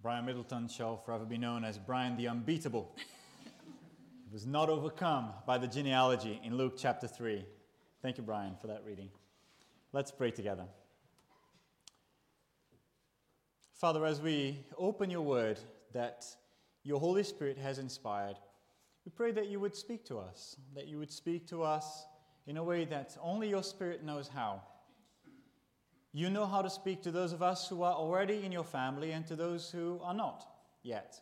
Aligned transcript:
Brian 0.00 0.24
Middleton 0.24 0.68
shall 0.68 0.96
forever 0.96 1.24
be 1.24 1.38
known 1.38 1.64
as 1.64 1.76
Brian 1.76 2.16
the 2.16 2.28
Unbeatable. 2.28 2.94
he 3.44 4.32
was 4.32 4.46
not 4.46 4.68
overcome 4.68 5.30
by 5.44 5.58
the 5.58 5.66
genealogy 5.66 6.40
in 6.44 6.56
Luke 6.56 6.74
chapter 6.78 7.08
3. 7.08 7.44
Thank 8.00 8.16
you, 8.16 8.22
Brian, 8.22 8.54
for 8.60 8.68
that 8.68 8.84
reading. 8.86 9.08
Let's 9.92 10.12
pray 10.12 10.30
together. 10.30 10.66
Father, 13.74 14.06
as 14.06 14.20
we 14.20 14.64
open 14.76 15.10
your 15.10 15.22
word 15.22 15.58
that 15.92 16.24
your 16.84 17.00
Holy 17.00 17.24
Spirit 17.24 17.58
has 17.58 17.80
inspired, 17.80 18.36
we 19.04 19.10
pray 19.10 19.32
that 19.32 19.48
you 19.48 19.58
would 19.58 19.74
speak 19.74 20.04
to 20.04 20.18
us, 20.18 20.56
that 20.76 20.86
you 20.86 20.98
would 20.98 21.10
speak 21.10 21.44
to 21.48 21.64
us 21.64 22.06
in 22.46 22.56
a 22.56 22.62
way 22.62 22.84
that 22.84 23.16
only 23.20 23.48
your 23.48 23.64
Spirit 23.64 24.04
knows 24.04 24.28
how. 24.28 24.62
You 26.18 26.30
know 26.30 26.46
how 26.46 26.62
to 26.62 26.68
speak 26.68 27.00
to 27.02 27.12
those 27.12 27.32
of 27.32 27.44
us 27.44 27.68
who 27.68 27.84
are 27.84 27.92
already 27.92 28.44
in 28.44 28.50
your 28.50 28.64
family 28.64 29.12
and 29.12 29.24
to 29.28 29.36
those 29.36 29.70
who 29.70 30.00
are 30.02 30.12
not 30.12 30.48
yet. 30.82 31.20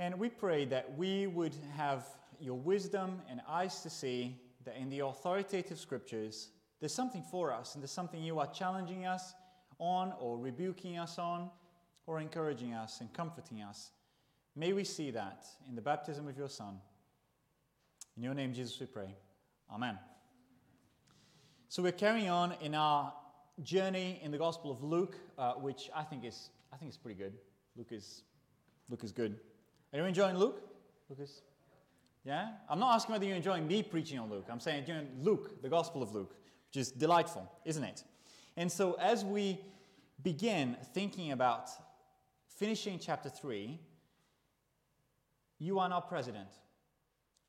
And 0.00 0.18
we 0.18 0.30
pray 0.30 0.64
that 0.64 0.98
we 0.98 1.28
would 1.28 1.54
have 1.76 2.04
your 2.40 2.58
wisdom 2.58 3.22
and 3.30 3.40
eyes 3.48 3.80
to 3.82 3.88
see 3.88 4.36
that 4.64 4.76
in 4.76 4.90
the 4.90 4.98
authoritative 5.06 5.78
scriptures, 5.78 6.48
there's 6.80 6.92
something 6.92 7.22
for 7.30 7.52
us 7.52 7.76
and 7.76 7.82
there's 7.84 7.92
something 7.92 8.20
you 8.20 8.40
are 8.40 8.48
challenging 8.48 9.06
us 9.06 9.32
on 9.78 10.12
or 10.18 10.36
rebuking 10.38 10.98
us 10.98 11.16
on 11.20 11.48
or 12.08 12.20
encouraging 12.20 12.74
us 12.74 13.00
and 13.00 13.12
comforting 13.12 13.62
us. 13.62 13.92
May 14.56 14.72
we 14.72 14.82
see 14.82 15.12
that 15.12 15.46
in 15.68 15.76
the 15.76 15.82
baptism 15.82 16.26
of 16.26 16.36
your 16.36 16.48
Son. 16.48 16.80
In 18.16 18.24
your 18.24 18.34
name, 18.34 18.54
Jesus, 18.54 18.80
we 18.80 18.86
pray. 18.86 19.14
Amen. 19.72 20.00
So 21.68 21.80
we're 21.80 21.92
carrying 21.92 22.28
on 22.28 22.54
in 22.60 22.74
our 22.74 23.12
journey 23.62 24.20
in 24.22 24.30
the 24.30 24.38
Gospel 24.38 24.70
of 24.70 24.82
Luke, 24.82 25.16
uh, 25.38 25.54
which 25.54 25.90
I 25.94 26.02
think 26.02 26.24
is 26.24 26.50
I 26.72 26.76
think 26.76 26.90
is 26.90 26.96
pretty 26.96 27.18
good. 27.18 27.34
Luke 27.76 27.92
is 27.92 28.22
Luke 28.88 29.04
is 29.04 29.12
good. 29.12 29.38
Are 29.92 29.98
you 29.98 30.04
enjoying 30.04 30.36
Luke? 30.36 30.62
Lucas? 31.10 31.42
Yeah? 32.24 32.48
I'm 32.68 32.78
not 32.78 32.94
asking 32.94 33.12
whether 33.12 33.24
you're 33.26 33.36
enjoying 33.36 33.66
me 33.66 33.82
preaching 33.82 34.18
on 34.18 34.30
Luke. 34.30 34.46
I'm 34.50 34.60
saying 34.60 34.80
enjoying 34.80 35.08
Luke, 35.20 35.60
the 35.62 35.68
Gospel 35.68 36.02
of 36.02 36.14
Luke, 36.14 36.34
which 36.68 36.80
is 36.80 36.90
delightful, 36.90 37.50
isn't 37.64 37.84
it? 37.84 38.04
And 38.56 38.70
so 38.70 38.94
as 38.94 39.24
we 39.24 39.60
begin 40.22 40.76
thinking 40.94 41.32
about 41.32 41.68
finishing 42.48 42.98
chapter 42.98 43.28
3, 43.28 43.78
you 45.58 45.78
are 45.78 45.88
now 45.88 46.00
president. 46.00 46.48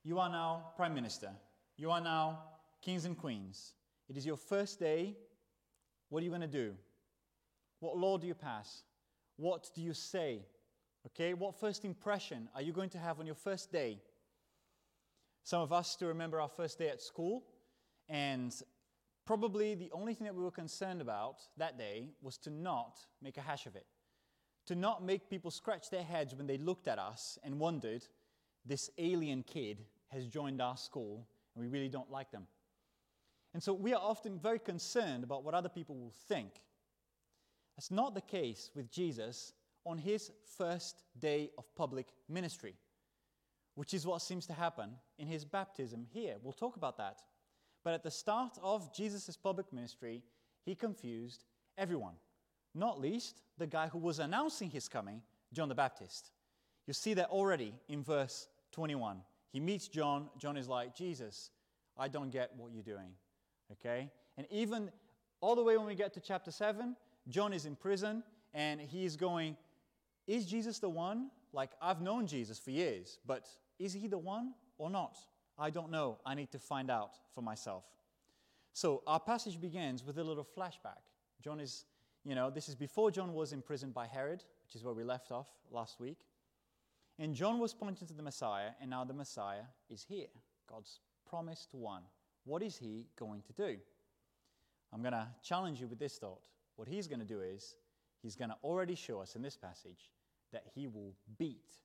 You 0.03 0.19
are 0.19 0.29
now 0.29 0.71
prime 0.75 0.93
minister. 0.93 1.29
You 1.77 1.91
are 1.91 2.01
now 2.01 2.39
kings 2.81 3.05
and 3.05 3.17
queens. 3.17 3.73
It 4.09 4.17
is 4.17 4.25
your 4.25 4.38
first 4.38 4.79
day 4.79 5.15
what 6.09 6.21
are 6.21 6.23
you 6.23 6.29
going 6.29 6.41
to 6.41 6.47
do? 6.47 6.73
What 7.79 7.97
law 7.97 8.17
do 8.17 8.27
you 8.27 8.33
pass? 8.33 8.83
What 9.37 9.69
do 9.75 9.81
you 9.81 9.93
say? 9.93 10.45
Okay, 11.07 11.33
what 11.33 11.59
first 11.59 11.83
impression 11.83 12.47
are 12.55 12.61
you 12.61 12.71
going 12.71 12.89
to 12.91 12.97
have 12.97 13.19
on 13.19 13.25
your 13.25 13.35
first 13.35 13.71
day? 13.71 13.99
Some 15.43 15.61
of 15.61 15.73
us 15.73 15.89
still 15.89 16.07
remember 16.07 16.39
our 16.39 16.47
first 16.47 16.79
day 16.79 16.87
at 16.87 17.01
school, 17.01 17.43
and 18.07 18.53
probably 19.25 19.75
the 19.75 19.91
only 19.91 20.13
thing 20.13 20.25
that 20.25 20.35
we 20.35 20.43
were 20.43 20.51
concerned 20.51 21.01
about 21.01 21.41
that 21.57 21.77
day 21.77 22.09
was 22.21 22.38
to 22.38 22.49
not 22.49 22.99
make 23.21 23.38
a 23.38 23.41
hash 23.41 23.65
of 23.65 23.75
it, 23.75 23.85
to 24.67 24.75
not 24.75 25.03
make 25.03 25.29
people 25.29 25.51
scratch 25.51 25.89
their 25.89 26.03
heads 26.03 26.33
when 26.35 26.47
they 26.47 26.57
looked 26.57 26.88
at 26.88 26.99
us 26.99 27.38
and 27.43 27.59
wondered, 27.59 28.05
this 28.65 28.89
alien 28.97 29.43
kid 29.43 29.83
has 30.07 30.25
joined 30.25 30.61
our 30.61 30.77
school 30.77 31.27
and 31.53 31.63
we 31.63 31.69
really 31.69 31.89
don't 31.89 32.09
like 32.09 32.31
them. 32.31 32.47
And 33.53 33.61
so 33.61 33.73
we 33.73 33.93
are 33.93 34.01
often 34.01 34.39
very 34.39 34.59
concerned 34.59 35.23
about 35.23 35.43
what 35.43 35.53
other 35.53 35.69
people 35.69 35.95
will 35.95 36.13
think. 36.27 36.61
That's 37.75 37.91
not 37.91 38.13
the 38.15 38.21
case 38.21 38.71
with 38.75 38.91
Jesus 38.91 39.53
on 39.85 39.97
his 39.97 40.31
first 40.57 41.03
day 41.19 41.51
of 41.57 41.73
public 41.75 42.07
ministry, 42.29 42.75
which 43.75 43.93
is 43.93 44.07
what 44.07 44.21
seems 44.21 44.45
to 44.47 44.53
happen 44.53 44.91
in 45.19 45.27
his 45.27 45.45
baptism 45.45 46.05
here. 46.11 46.35
We'll 46.41 46.53
talk 46.53 46.75
about 46.75 46.97
that. 46.97 47.21
But 47.83 47.94
at 47.94 48.03
the 48.03 48.11
start 48.11 48.57
of 48.63 48.94
Jesus' 48.95 49.35
public 49.35 49.72
ministry, 49.73 50.23
he 50.63 50.75
confused 50.75 51.44
everyone, 51.78 52.13
not 52.73 52.99
least 52.99 53.41
the 53.57 53.67
guy 53.67 53.88
who 53.88 53.97
was 53.97 54.19
announcing 54.19 54.69
his 54.69 54.88
coming, 54.88 55.22
John 55.51 55.69
the 55.69 55.75
Baptist. 55.75 56.31
You 56.88 56.94
see 56.94 57.13
that 57.16 57.29
already 57.29 57.73
in 57.89 58.03
verse 58.03 58.47
21. 58.72 59.22
He 59.51 59.59
meets 59.59 59.88
John. 59.88 60.29
John 60.38 60.57
is 60.57 60.67
like, 60.67 60.95
Jesus, 60.95 61.51
I 61.97 62.07
don't 62.07 62.31
get 62.31 62.51
what 62.57 62.72
you're 62.73 62.83
doing. 62.83 63.11
Okay? 63.72 64.09
And 64.38 64.47
even 64.50 64.91
all 65.41 65.56
the 65.56 65.63
way 65.63 65.78
when 65.78 65.85
we 65.85 65.96
get 65.96 66.13
to 66.13 66.19
chapter 66.19 66.51
7, 66.51 66.96
John 67.28 67.53
is 67.53 67.66
in 67.66 67.75
prison 67.75 68.24
and 68.53 68.79
he's 68.79 69.16
going, 69.16 69.57
Is 70.28 70.46
Jesus 70.46 70.79
the 70.79 70.90
one? 70.90 71.29
Like, 71.51 71.72
I've 71.81 72.02
known 72.02 72.25
Jesus 72.28 72.57
for 72.59 72.72
years, 72.72 73.19
but 73.25 73.47
is 73.79 73.94
he 73.94 74.07
the 74.07 74.18
one 74.18 74.53
or 74.78 74.90
not? 74.90 75.18
I 75.57 75.69
don't 75.69 75.91
know. 75.91 76.18
I 76.25 76.34
need 76.34 76.52
to 76.52 76.59
find 76.59 76.90
out 76.90 77.12
for 77.35 77.41
myself. 77.41 77.84
So, 78.73 79.03
our 79.06 79.19
passage 79.19 79.62
begins 79.62 80.03
with 80.03 80.18
a 80.18 80.23
little 80.23 80.47
flashback. 80.57 81.03
John 81.44 81.59
is, 81.59 81.85
you 82.23 82.34
know, 82.34 82.50
this 82.50 82.69
is 82.69 82.75
before 82.75 83.12
John 83.12 83.34
was 83.34 83.53
imprisoned 83.53 83.94
by 83.94 84.07
Herod, 84.07 84.44
which 84.66 84.75
is 84.75 84.84
where 84.84 84.96
we 84.96 85.03
left 85.03 85.31
off 85.31 85.47
last 85.69 86.00
week. 86.00 86.18
And 87.19 87.35
John 87.35 87.59
was 87.59 87.73
pointing 87.73 88.07
to 88.07 88.13
the 88.13 88.23
Messiah, 88.23 88.69
and 88.81 88.90
now 88.90 89.03
the 89.03 89.13
Messiah 89.13 89.66
is 89.90 90.03
here, 90.03 90.28
God's 90.68 91.00
promised 91.29 91.69
one. 91.73 92.02
What 92.45 92.61
is 92.61 92.77
he 92.77 93.07
going 93.17 93.41
to 93.43 93.53
do? 93.53 93.77
I'm 94.93 95.01
going 95.01 95.13
to 95.13 95.27
challenge 95.43 95.79
you 95.79 95.87
with 95.87 95.99
this 95.99 96.17
thought. 96.17 96.43
What 96.75 96.87
he's 96.87 97.07
going 97.07 97.19
to 97.19 97.25
do 97.25 97.41
is, 97.41 97.75
he's 98.21 98.35
going 98.35 98.49
to 98.49 98.57
already 98.63 98.95
show 98.95 99.21
us 99.21 99.35
in 99.35 99.41
this 99.41 99.57
passage 99.57 100.11
that 100.51 100.63
he 100.75 100.87
will 100.87 101.13
beat 101.37 101.77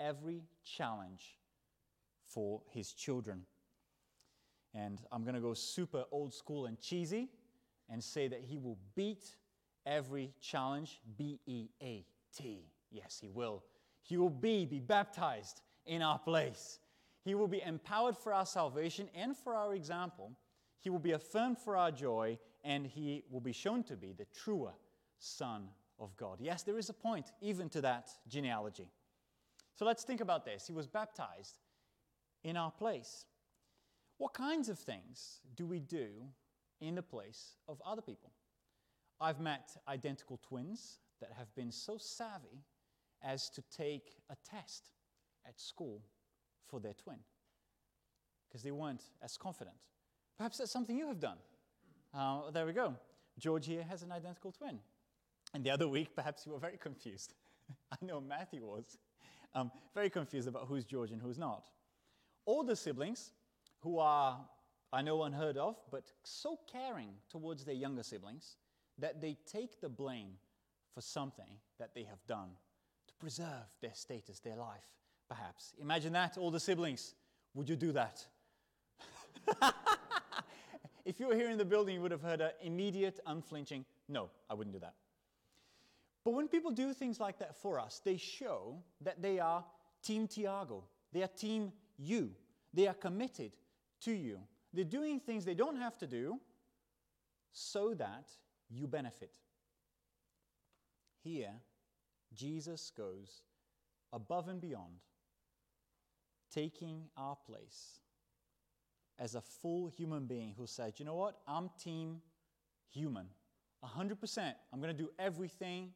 every 0.00 0.42
challenge 0.64 1.38
for 2.26 2.60
his 2.72 2.92
children. 2.92 3.42
And 4.74 5.00
I'm 5.12 5.22
going 5.22 5.34
to 5.34 5.40
go 5.40 5.54
super 5.54 6.04
old 6.10 6.34
school 6.34 6.66
and 6.66 6.78
cheesy 6.80 7.28
and 7.88 8.02
say 8.02 8.28
that 8.28 8.40
he 8.42 8.58
will 8.58 8.78
beat 8.94 9.24
every 9.86 10.32
challenge, 10.40 11.00
B 11.16 11.40
E 11.46 11.68
A 11.80 12.04
T. 12.36 12.66
Yes, 12.90 13.18
he 13.20 13.28
will. 13.28 13.62
He 14.02 14.16
will 14.16 14.30
be, 14.30 14.66
be 14.66 14.80
baptized 14.80 15.62
in 15.86 16.02
our 16.02 16.18
place. 16.18 16.78
He 17.26 17.34
will 17.34 17.48
be 17.48 17.60
empowered 17.60 18.16
for 18.16 18.32
our 18.32 18.46
salvation 18.46 19.08
and 19.12 19.36
for 19.36 19.56
our 19.56 19.74
example. 19.74 20.30
He 20.78 20.90
will 20.90 21.00
be 21.00 21.10
affirmed 21.10 21.58
for 21.58 21.76
our 21.76 21.90
joy, 21.90 22.38
and 22.62 22.86
he 22.86 23.24
will 23.28 23.40
be 23.40 23.52
shown 23.52 23.82
to 23.84 23.96
be 23.96 24.12
the 24.12 24.26
truer 24.26 24.70
Son 25.18 25.66
of 25.98 26.16
God. 26.16 26.38
Yes, 26.40 26.62
there 26.62 26.78
is 26.78 26.88
a 26.88 26.92
point 26.92 27.32
even 27.40 27.68
to 27.70 27.80
that 27.80 28.10
genealogy. 28.28 28.92
So 29.74 29.84
let's 29.84 30.04
think 30.04 30.20
about 30.20 30.44
this. 30.44 30.68
He 30.68 30.72
was 30.72 30.86
baptized 30.86 31.58
in 32.44 32.56
our 32.56 32.70
place. 32.70 33.24
What 34.18 34.32
kinds 34.32 34.68
of 34.68 34.78
things 34.78 35.40
do 35.56 35.66
we 35.66 35.80
do 35.80 36.10
in 36.80 36.94
the 36.94 37.02
place 37.02 37.56
of 37.66 37.82
other 37.84 38.02
people? 38.02 38.30
I've 39.20 39.40
met 39.40 39.76
identical 39.88 40.38
twins 40.48 41.00
that 41.20 41.32
have 41.36 41.52
been 41.56 41.72
so 41.72 41.96
savvy 41.98 42.62
as 43.20 43.50
to 43.50 43.62
take 43.76 44.12
a 44.30 44.36
test 44.48 44.90
at 45.44 45.58
school 45.58 46.04
for 46.68 46.80
their 46.80 46.94
twin 46.94 47.18
because 48.48 48.62
they 48.62 48.70
weren't 48.70 49.02
as 49.22 49.36
confident. 49.36 49.76
Perhaps 50.36 50.58
that's 50.58 50.70
something 50.70 50.96
you 50.96 51.08
have 51.08 51.20
done. 51.20 51.38
Uh, 52.14 52.50
there 52.50 52.66
we 52.66 52.72
go. 52.72 52.94
George 53.38 53.66
here 53.66 53.84
has 53.88 54.02
an 54.02 54.12
identical 54.12 54.52
twin. 54.52 54.78
And 55.54 55.64
the 55.64 55.70
other 55.70 55.88
week, 55.88 56.14
perhaps 56.14 56.46
you 56.46 56.52
were 56.52 56.58
very 56.58 56.78
confused. 56.78 57.34
I 57.92 58.04
know 58.04 58.20
Matthew 58.20 58.64
was. 58.64 58.98
Um, 59.54 59.70
very 59.94 60.10
confused 60.10 60.48
about 60.48 60.66
who's 60.68 60.84
George 60.84 61.12
and 61.12 61.20
who's 61.20 61.38
not. 61.38 61.70
Older 62.46 62.74
siblings 62.74 63.32
who 63.80 63.98
are, 63.98 64.38
I 64.92 65.02
know, 65.02 65.22
unheard 65.24 65.56
of, 65.56 65.76
but 65.90 66.12
so 66.22 66.58
caring 66.70 67.10
towards 67.30 67.64
their 67.64 67.74
younger 67.74 68.02
siblings 68.02 68.56
that 68.98 69.20
they 69.20 69.36
take 69.50 69.80
the 69.80 69.88
blame 69.88 70.32
for 70.94 71.00
something 71.00 71.58
that 71.78 71.94
they 71.94 72.04
have 72.04 72.24
done 72.26 72.50
to 73.08 73.14
preserve 73.14 73.68
their 73.80 73.94
status, 73.94 74.40
their 74.40 74.56
life 74.56 74.88
perhaps. 75.28 75.74
Imagine 75.80 76.12
that, 76.12 76.38
all 76.38 76.50
the 76.50 76.60
siblings. 76.60 77.14
Would 77.54 77.68
you 77.68 77.76
do 77.76 77.92
that? 77.92 78.24
if 81.04 81.20
you 81.20 81.28
were 81.28 81.34
here 81.34 81.50
in 81.50 81.58
the 81.58 81.64
building, 81.64 81.94
you 81.94 82.00
would 82.02 82.10
have 82.10 82.22
heard 82.22 82.40
an 82.40 82.50
immediate, 82.62 83.20
unflinching, 83.26 83.84
no, 84.08 84.30
I 84.50 84.54
wouldn't 84.54 84.74
do 84.74 84.80
that. 84.80 84.94
But 86.24 86.32
when 86.32 86.48
people 86.48 86.70
do 86.70 86.92
things 86.92 87.20
like 87.20 87.38
that 87.38 87.56
for 87.56 87.78
us, 87.78 88.00
they 88.04 88.16
show 88.16 88.82
that 89.00 89.22
they 89.22 89.38
are 89.38 89.64
Team 90.02 90.26
Tiago. 90.26 90.84
They 91.12 91.22
are 91.22 91.28
Team 91.28 91.72
you. 91.98 92.32
They 92.74 92.88
are 92.88 92.94
committed 92.94 93.52
to 94.02 94.12
you. 94.12 94.40
They're 94.72 94.84
doing 94.84 95.20
things 95.20 95.44
they 95.44 95.54
don't 95.54 95.76
have 95.76 95.96
to 95.98 96.06
do 96.06 96.38
so 97.52 97.94
that 97.94 98.28
you 98.68 98.86
benefit. 98.86 99.30
Here, 101.22 101.52
Jesus 102.34 102.90
goes 102.96 103.42
above 104.12 104.48
and 104.48 104.60
beyond 104.60 105.00
taking 106.56 107.02
our 107.16 107.36
place 107.46 108.00
as 109.18 109.34
a 109.34 109.40
full 109.40 109.88
human 109.88 110.26
being 110.26 110.54
who 110.56 110.66
said, 110.66 110.94
you 110.96 111.04
know 111.04 111.14
what, 111.14 111.36
I'm 111.46 111.70
team 111.82 112.20
human. 112.92 113.26
100%. 113.84 114.54
I'm 114.72 114.80
going 114.80 114.96
to 114.96 115.02
do 115.02 115.10
everything 115.18 115.90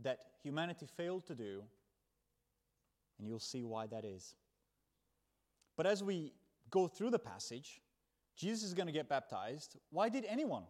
that 0.00 0.18
humanity 0.42 0.86
failed 0.96 1.26
to 1.26 1.34
do, 1.34 1.62
and 3.18 3.26
you'll 3.26 3.38
see 3.38 3.64
why 3.64 3.86
that 3.88 4.04
is. 4.04 4.34
But 5.76 5.86
as 5.86 6.02
we 6.02 6.32
go 6.70 6.86
through 6.86 7.10
the 7.10 7.18
passage, 7.18 7.80
Jesus 8.36 8.64
is 8.64 8.74
going 8.74 8.86
to 8.86 8.92
get 8.92 9.08
baptized. 9.08 9.76
Why 9.90 10.08
did 10.08 10.24
anyone? 10.28 10.64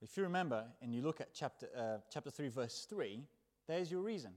If 0.00 0.16
you 0.16 0.22
remember 0.22 0.64
and 0.80 0.94
you 0.94 1.02
look 1.02 1.20
at 1.20 1.34
chapter, 1.34 1.68
uh, 1.76 1.98
chapter 2.12 2.30
3, 2.30 2.48
verse 2.48 2.86
3, 2.88 3.20
there's 3.68 3.90
your 3.90 4.00
reason. 4.00 4.32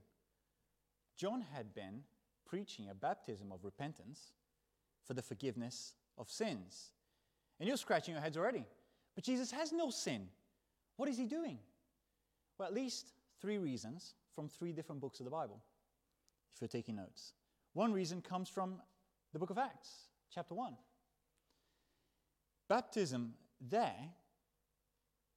John 1.16 1.44
had 1.54 1.74
been 1.74 2.02
preaching 2.54 2.88
a 2.88 2.94
baptism 2.94 3.50
of 3.50 3.64
repentance 3.64 4.30
for 5.04 5.12
the 5.12 5.22
forgiveness 5.22 5.94
of 6.16 6.30
sins. 6.30 6.92
And 7.58 7.66
you're 7.66 7.76
scratching 7.76 8.14
your 8.14 8.22
heads 8.22 8.36
already. 8.36 8.64
But 9.16 9.24
Jesus 9.24 9.50
has 9.50 9.72
no 9.72 9.90
sin. 9.90 10.28
What 10.96 11.08
is 11.08 11.18
he 11.18 11.24
doing? 11.24 11.58
Well, 12.56 12.68
at 12.68 12.72
least 12.72 13.08
three 13.40 13.58
reasons 13.58 14.14
from 14.36 14.48
three 14.48 14.72
different 14.72 15.00
books 15.00 15.18
of 15.18 15.24
the 15.24 15.32
Bible, 15.32 15.60
if 16.54 16.60
you're 16.60 16.68
taking 16.68 16.94
notes. 16.94 17.32
One 17.72 17.92
reason 17.92 18.20
comes 18.20 18.48
from 18.48 18.80
the 19.32 19.40
book 19.40 19.50
of 19.50 19.58
Acts, 19.58 19.90
chapter 20.32 20.54
1. 20.54 20.76
Baptism 22.68 23.34
there 23.60 24.10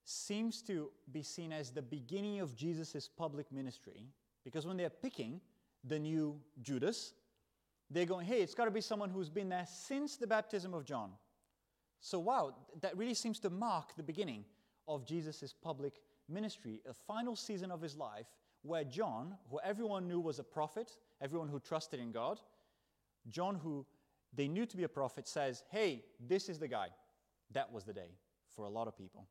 seems 0.06 0.62
to 0.62 0.92
be 1.12 1.24
seen 1.24 1.52
as 1.52 1.72
the 1.72 1.81
beginning 1.81 2.42
of 2.42 2.56
Jesus' 2.56 3.10
public 3.10 3.52
ministry 3.52 4.06
because 4.44 4.68
when 4.68 4.78
they're 4.78 4.92
picking 4.92 5.42
the 5.88 6.00
new 6.00 6.39
Judas, 6.62 7.13
they're 7.89 8.06
going, 8.06 8.25
hey, 8.25 8.42
it's 8.42 8.54
got 8.54 8.66
to 8.66 8.72
be 8.72 8.81
someone 8.81 9.10
who's 9.10 9.30
been 9.30 9.50
there 9.50 9.66
since 9.68 10.18
the 10.18 10.28
baptism 10.28 10.74
of 10.74 10.86
John. 10.86 11.12
So, 12.00 12.19
wow, 12.19 12.54
that 12.81 12.98
really 12.98 13.13
seems 13.13 13.39
to 13.39 13.50
mark 13.50 13.95
the 13.95 14.04
beginning 14.04 14.45
of 14.88 15.06
Jesus' 15.06 15.54
public 15.54 16.01
ministry, 16.30 16.81
a 16.88 16.94
final 16.94 17.36
season 17.36 17.72
of 17.72 17.81
his 17.81 17.95
life 17.95 18.28
where 18.62 18.84
John, 18.84 19.36
who 19.50 19.60
everyone 19.63 20.07
knew 20.07 20.19
was 20.19 20.39
a 20.39 20.44
prophet, 20.44 20.92
everyone 21.22 21.48
who 21.48 21.60
trusted 21.60 22.00
in 22.00 22.12
God, 22.12 22.40
John, 23.30 23.56
who 23.56 23.86
they 24.33 24.48
knew 24.48 24.66
to 24.66 24.78
be 24.78 24.83
a 24.83 24.90
prophet, 24.90 25.28
says, 25.28 25.63
Hey, 25.69 26.04
this 26.19 26.50
is 26.50 26.60
the 26.60 26.68
guy. 26.68 26.90
That 27.51 27.72
was 27.72 27.86
the 27.86 27.94
day 27.94 28.12
for 28.56 28.66
a 28.66 28.69
lot 28.69 28.88
of 28.88 28.98
people. 28.98 29.28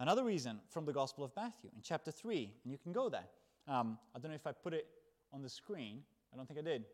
Another 0.00 0.24
reason 0.24 0.58
from 0.68 0.84
the 0.84 0.92
Gospel 0.92 1.24
of 1.24 1.30
Matthew 1.36 1.70
in 1.74 1.80
chapter 1.82 2.10
3, 2.10 2.52
and 2.64 2.72
you 2.72 2.78
can 2.78 2.92
go 2.92 3.08
there. 3.08 3.26
Um, 3.68 3.98
I 4.14 4.18
don't 4.18 4.30
know 4.30 4.34
if 4.34 4.46
I 4.46 4.52
put 4.52 4.74
it 4.74 4.86
on 5.34 5.42
the 5.42 5.48
screen, 5.48 6.02
I 6.32 6.36
don't 6.36 6.46
think 6.46 6.60
I 6.60 6.62
did. 6.62 6.84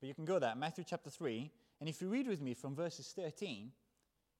But 0.00 0.08
you 0.08 0.14
can 0.14 0.24
go 0.24 0.38
there, 0.38 0.54
Matthew 0.56 0.84
chapter 0.86 1.10
3, 1.10 1.50
and 1.80 1.88
if 1.88 2.00
you 2.00 2.08
read 2.08 2.26
with 2.26 2.40
me 2.40 2.54
from 2.54 2.74
verses 2.74 3.12
13, 3.14 3.70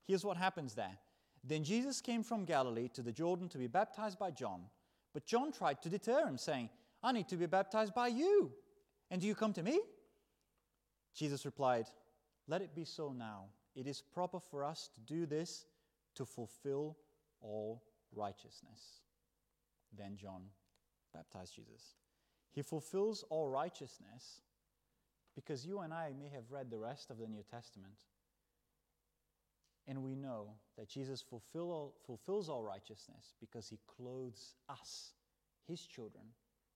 here's 0.06 0.24
what 0.24 0.36
happens 0.36 0.74
there. 0.74 0.96
Then 1.44 1.62
Jesus 1.62 2.00
came 2.00 2.22
from 2.22 2.44
Galilee 2.44 2.88
to 2.94 3.02
the 3.02 3.12
Jordan 3.12 3.48
to 3.50 3.58
be 3.58 3.66
baptized 3.66 4.18
by 4.18 4.30
John. 4.30 4.62
But 5.12 5.26
John 5.26 5.52
tried 5.52 5.82
to 5.82 5.88
deter 5.88 6.26
him, 6.26 6.38
saying, 6.38 6.70
I 7.02 7.12
need 7.12 7.28
to 7.28 7.36
be 7.36 7.46
baptized 7.46 7.94
by 7.94 8.08
you. 8.08 8.52
And 9.10 9.20
do 9.20 9.26
you 9.26 9.34
come 9.34 9.52
to 9.54 9.62
me? 9.62 9.80
Jesus 11.14 11.44
replied, 11.44 11.86
Let 12.46 12.62
it 12.62 12.74
be 12.74 12.84
so 12.84 13.12
now. 13.12 13.46
It 13.74 13.86
is 13.86 14.02
proper 14.02 14.38
for 14.38 14.64
us 14.64 14.90
to 14.94 15.00
do 15.00 15.26
this 15.26 15.66
to 16.16 16.24
fulfill 16.24 16.96
all 17.40 17.82
righteousness. 18.14 19.00
Then 19.96 20.16
John 20.16 20.42
baptized 21.12 21.54
Jesus. 21.54 21.94
He 22.52 22.62
fulfills 22.62 23.24
all 23.30 23.48
righteousness 23.48 24.40
because 25.34 25.66
you 25.66 25.80
and 25.80 25.94
I 25.94 26.12
may 26.18 26.28
have 26.28 26.50
read 26.50 26.70
the 26.70 26.78
rest 26.78 27.10
of 27.10 27.18
the 27.18 27.28
New 27.28 27.44
Testament 27.50 27.94
and 29.90 30.04
we 30.04 30.14
know 30.14 30.52
that 30.78 30.88
Jesus 30.88 31.20
fulfill 31.20 31.72
all, 31.72 31.94
fulfills 32.06 32.48
all 32.48 32.62
righteousness 32.62 33.34
because 33.40 33.68
he 33.68 33.78
clothes 33.96 34.54
us, 34.68 35.14
his 35.66 35.84
children, 35.84 36.24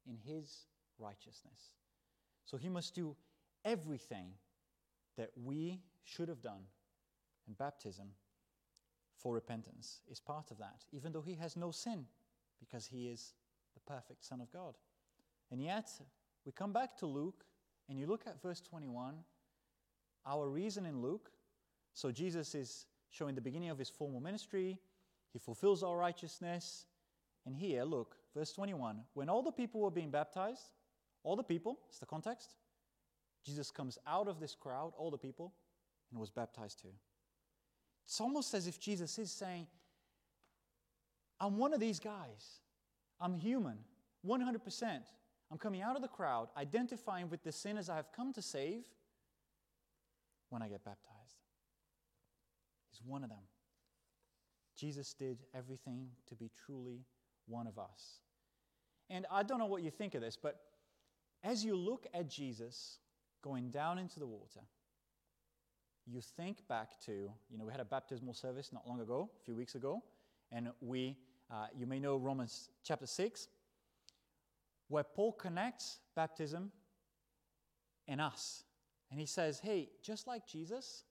in 0.04 0.16
his 0.16 0.66
righteousness. 0.98 1.74
So 2.44 2.56
he 2.56 2.68
must 2.68 2.94
do 2.94 3.14
everything 3.64 4.32
that 5.16 5.30
we 5.36 5.80
should 6.02 6.28
have 6.28 6.42
done. 6.42 6.62
And 7.46 7.56
baptism 7.56 8.08
for 9.16 9.32
repentance 9.32 10.00
is 10.10 10.18
part 10.18 10.50
of 10.50 10.58
that, 10.58 10.84
even 10.92 11.12
though 11.12 11.22
he 11.22 11.34
has 11.34 11.56
no 11.56 11.70
sin, 11.70 12.06
because 12.58 12.86
he 12.86 13.06
is 13.06 13.34
the 13.74 13.80
perfect 13.80 14.24
Son 14.24 14.40
of 14.40 14.50
God. 14.50 14.74
And 15.50 15.62
yet, 15.62 15.90
we 16.44 16.52
come 16.52 16.72
back 16.72 16.96
to 16.98 17.06
Luke, 17.06 17.44
and 17.88 17.98
you 17.98 18.06
look 18.06 18.22
at 18.26 18.40
verse 18.42 18.60
21, 18.60 19.14
our 20.26 20.48
reason 20.48 20.86
in 20.86 21.00
Luke. 21.00 21.30
So 21.92 22.10
Jesus 22.10 22.54
is 22.54 22.86
showing 23.10 23.34
the 23.34 23.40
beginning 23.40 23.70
of 23.70 23.78
his 23.78 23.88
formal 23.88 24.20
ministry. 24.20 24.78
He 25.32 25.38
fulfills 25.38 25.82
our 25.82 25.96
righteousness. 25.96 26.86
And 27.46 27.54
here, 27.54 27.84
look, 27.84 28.16
verse 28.34 28.52
21 28.52 29.00
when 29.14 29.28
all 29.28 29.42
the 29.42 29.52
people 29.52 29.80
were 29.80 29.90
being 29.90 30.10
baptized, 30.10 30.70
all 31.22 31.36
the 31.36 31.44
people, 31.44 31.78
it's 31.88 31.98
the 31.98 32.06
context, 32.06 32.54
Jesus 33.44 33.70
comes 33.70 33.98
out 34.06 34.28
of 34.28 34.40
this 34.40 34.54
crowd, 34.54 34.92
all 34.96 35.10
the 35.10 35.18
people, 35.18 35.52
and 36.10 36.18
was 36.18 36.30
baptized 36.30 36.80
too. 36.80 36.92
It's 38.06 38.20
almost 38.20 38.54
as 38.54 38.66
if 38.66 38.78
Jesus 38.78 39.18
is 39.18 39.30
saying, 39.30 39.66
I'm 41.40 41.56
one 41.58 41.74
of 41.74 41.80
these 41.80 41.98
guys. 41.98 42.60
I'm 43.20 43.36
human, 43.36 43.78
100%. 44.26 45.00
I'm 45.54 45.58
coming 45.58 45.82
out 45.82 45.94
of 45.94 46.02
the 46.02 46.08
crowd, 46.08 46.48
identifying 46.56 47.30
with 47.30 47.44
the 47.44 47.52
sinners 47.52 47.88
I 47.88 47.94
have 47.94 48.10
come 48.10 48.32
to 48.32 48.42
save 48.42 48.82
when 50.48 50.62
I 50.62 50.68
get 50.68 50.84
baptized. 50.84 51.36
He's 52.90 53.00
one 53.06 53.22
of 53.22 53.30
them. 53.30 53.38
Jesus 54.76 55.14
did 55.14 55.38
everything 55.54 56.08
to 56.26 56.34
be 56.34 56.50
truly 56.66 57.04
one 57.46 57.68
of 57.68 57.78
us. 57.78 58.18
And 59.08 59.26
I 59.30 59.44
don't 59.44 59.60
know 59.60 59.66
what 59.66 59.82
you 59.82 59.92
think 59.92 60.16
of 60.16 60.22
this, 60.22 60.36
but 60.36 60.58
as 61.44 61.64
you 61.64 61.76
look 61.76 62.08
at 62.12 62.28
Jesus 62.28 62.98
going 63.40 63.70
down 63.70 64.00
into 64.00 64.18
the 64.18 64.26
water, 64.26 64.62
you 66.04 66.20
think 66.20 66.66
back 66.66 67.00
to, 67.02 67.30
you 67.48 67.58
know, 67.58 67.64
we 67.64 67.70
had 67.70 67.80
a 67.80 67.84
baptismal 67.84 68.34
service 68.34 68.72
not 68.72 68.88
long 68.88 69.00
ago, 69.00 69.30
a 69.40 69.44
few 69.44 69.54
weeks 69.54 69.76
ago, 69.76 70.02
and 70.50 70.70
we, 70.80 71.16
uh, 71.48 71.66
you 71.78 71.86
may 71.86 72.00
know 72.00 72.16
Romans 72.16 72.70
chapter 72.82 73.06
6, 73.06 73.46
where 74.88 75.04
Paul 75.04 75.32
connects 75.32 75.98
baptism 76.14 76.70
and 78.06 78.20
us. 78.20 78.64
And 79.10 79.20
he 79.20 79.26
says, 79.26 79.60
hey, 79.60 79.90
just 80.02 80.26
like 80.26 80.46
Jesus 80.46 81.04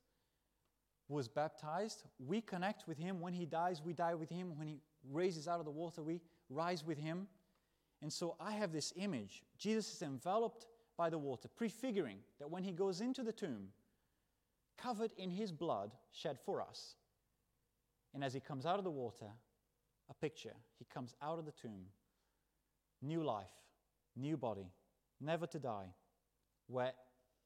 was 1.07 1.27
baptized, 1.27 2.03
we 2.19 2.41
connect 2.41 2.87
with 2.87 2.97
him. 2.97 3.19
When 3.19 3.33
he 3.33 3.45
dies, 3.45 3.81
we 3.83 3.93
die 3.93 4.15
with 4.15 4.29
him. 4.29 4.57
When 4.57 4.67
he 4.67 4.79
raises 5.11 5.47
out 5.47 5.59
of 5.59 5.65
the 5.65 5.71
water, 5.71 6.03
we 6.03 6.21
rise 6.49 6.83
with 6.83 6.97
him. 6.97 7.27
And 8.01 8.11
so 8.11 8.35
I 8.39 8.51
have 8.53 8.71
this 8.71 8.93
image. 8.95 9.43
Jesus 9.57 9.93
is 9.93 10.01
enveloped 10.01 10.67
by 10.97 11.09
the 11.09 11.17
water, 11.17 11.47
prefiguring 11.47 12.17
that 12.39 12.49
when 12.49 12.63
he 12.63 12.71
goes 12.71 13.01
into 13.01 13.23
the 13.23 13.31
tomb, 13.31 13.69
covered 14.77 15.11
in 15.17 15.29
his 15.29 15.51
blood 15.51 15.91
shed 16.11 16.37
for 16.45 16.61
us. 16.61 16.95
And 18.13 18.23
as 18.23 18.33
he 18.33 18.39
comes 18.39 18.65
out 18.65 18.77
of 18.77 18.83
the 18.83 18.91
water, 18.91 19.31
a 20.09 20.13
picture. 20.13 20.53
He 20.77 20.85
comes 20.85 21.15
out 21.21 21.39
of 21.39 21.45
the 21.45 21.51
tomb, 21.51 21.85
new 23.03 23.23
life, 23.23 23.51
new 24.15 24.37
body, 24.37 24.71
never 25.19 25.45
to 25.47 25.59
die, 25.59 25.93
where 26.67 26.93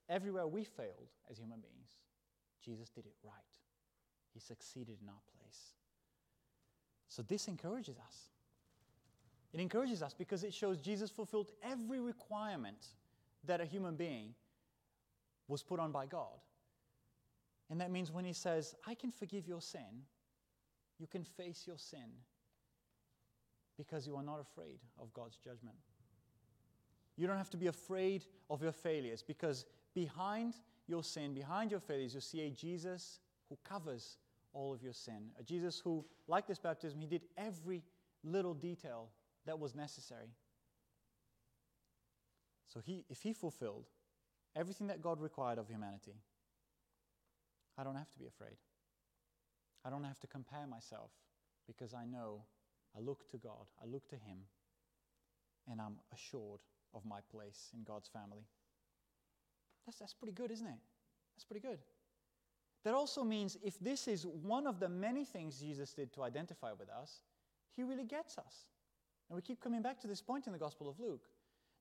everywhere 0.10 0.48
we 0.48 0.64
failed 0.64 1.10
as 1.30 1.38
human 1.38 1.60
beings, 1.60 1.90
Jesus 2.64 2.90
did 2.90 3.06
it 3.06 3.16
right. 3.24 3.34
He 4.34 4.40
succeeded 4.40 4.98
in 5.02 5.10
our 5.10 5.22
place. 5.40 5.74
So 7.10 7.24
this 7.24 7.48
encourages 7.48 7.98
us. 7.98 8.30
It 9.54 9.60
encourages 9.60 10.04
us 10.04 10.14
because 10.14 10.44
it 10.44 10.54
shows 10.54 10.80
Jesus 10.80 11.10
fulfilled 11.10 11.52
every 11.64 12.00
requirement 12.00 12.88
that 13.46 13.62
a 13.62 13.66
human 13.66 13.96
being 13.96 14.36
was 15.48 15.64
put 15.64 15.80
on 15.80 15.92
by 15.92 16.06
God. 16.06 16.42
And 17.70 17.82
that 17.82 17.92
means 17.92 18.12
when 18.12 18.26
he 18.26 18.34
says, 18.34 18.76
I 18.86 18.94
can 18.94 19.12
forgive 19.12 19.48
your 19.48 19.62
sin, 19.62 20.06
you 21.00 21.08
can 21.08 21.24
face 21.24 21.64
your 21.66 21.78
sin 21.78 22.12
because 23.78 24.08
you 24.08 24.16
are 24.16 24.24
not 24.24 24.40
afraid 24.40 24.80
of 25.00 25.14
God's 25.14 25.38
judgment. 25.38 25.76
You 27.16 27.28
don't 27.28 27.38
have 27.38 27.50
to 27.52 27.58
be 27.58 27.68
afraid 27.68 28.26
of 28.50 28.62
your 28.62 28.72
failures 28.72 29.24
because 29.26 29.66
behind 29.94 30.56
your 30.88 31.04
sin, 31.04 31.34
behind 31.34 31.72
your 31.72 31.80
failures, 31.80 32.14
you 32.14 32.22
see 32.22 32.42
a 32.42 32.50
Jesus 32.50 33.20
who 33.50 33.58
covers 33.64 34.18
all 34.54 34.74
of 34.74 34.82
your 34.82 34.94
sin. 34.94 35.30
A 35.40 35.44
Jesus 35.44 35.80
who, 35.80 36.06
like 36.28 36.48
this 36.48 36.60
baptism, 36.60 37.00
he 37.00 37.08
did 37.08 37.24
every 37.38 37.84
little 38.24 38.54
detail 38.54 39.10
that 39.46 39.60
was 39.60 39.76
necessary. 39.76 40.30
So 42.68 42.80
he, 42.80 43.06
if 43.10 43.22
he 43.22 43.34
fulfilled 43.34 43.86
everything 44.56 44.88
that 44.88 45.02
God 45.02 45.20
required 45.20 45.58
of 45.58 45.68
humanity, 45.68 46.16
I 47.78 47.84
don't 47.84 47.96
have 47.96 48.12
to 48.12 48.20
be 48.20 48.26
afraid. 48.26 48.58
I 49.86 49.90
don't 49.90 50.04
have 50.04 50.20
to 50.20 50.28
compare 50.28 50.68
myself 50.68 51.12
because 51.66 51.94
I 51.94 52.06
know 52.06 52.42
I 52.98 53.02
look 53.02 53.30
to 53.30 53.38
God, 53.38 53.68
I 53.82 53.86
look 53.86 54.08
to 54.10 54.16
Him, 54.16 54.40
and 55.70 55.80
I'm 55.80 55.98
assured 56.14 56.62
of 56.94 57.06
my 57.06 57.20
place 57.32 57.70
in 57.74 57.84
God's 57.84 58.08
family. 58.08 58.46
That's, 59.86 60.00
that's 60.00 60.14
pretty 60.14 60.34
good, 60.34 60.52
isn't 60.52 60.68
it? 60.68 60.80
That's 61.36 61.46
pretty 61.46 61.66
good. 61.66 61.80
That 62.84 62.94
also 62.94 63.24
means 63.24 63.58
if 63.64 63.80
this 63.80 64.08
is 64.08 64.26
one 64.26 64.66
of 64.66 64.80
the 64.80 64.90
many 64.90 65.26
things 65.26 65.60
Jesus 65.60 65.94
did 65.94 66.14
to 66.14 66.24
identify 66.24 66.72
with 66.72 66.90
us, 66.90 67.22
He 67.76 67.84
really 67.84 68.06
gets 68.06 68.38
us. 68.38 68.66
And 69.30 69.36
we 69.36 69.42
keep 69.42 69.62
coming 69.62 69.82
back 69.82 70.00
to 70.02 70.08
this 70.08 70.22
point 70.22 70.48
in 70.48 70.54
the 70.54 70.60
Gospel 70.60 70.90
of 70.90 71.00
Luke 71.00 71.28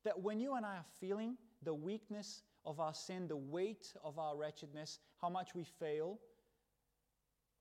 that 0.04 0.20
when 0.20 0.38
you 0.38 0.54
and 0.54 0.66
I 0.66 0.76
are 0.76 0.85
feeling 1.00 1.37
the 1.62 1.75
weakness 1.75 2.42
of 2.64 2.80
our 2.80 2.94
sin, 2.94 3.28
the 3.28 3.37
weight 3.37 3.92
of 4.04 4.18
our 4.18 4.37
wretchedness, 4.37 4.99
how 5.20 5.28
much 5.28 5.54
we 5.54 5.64
fail, 5.64 6.18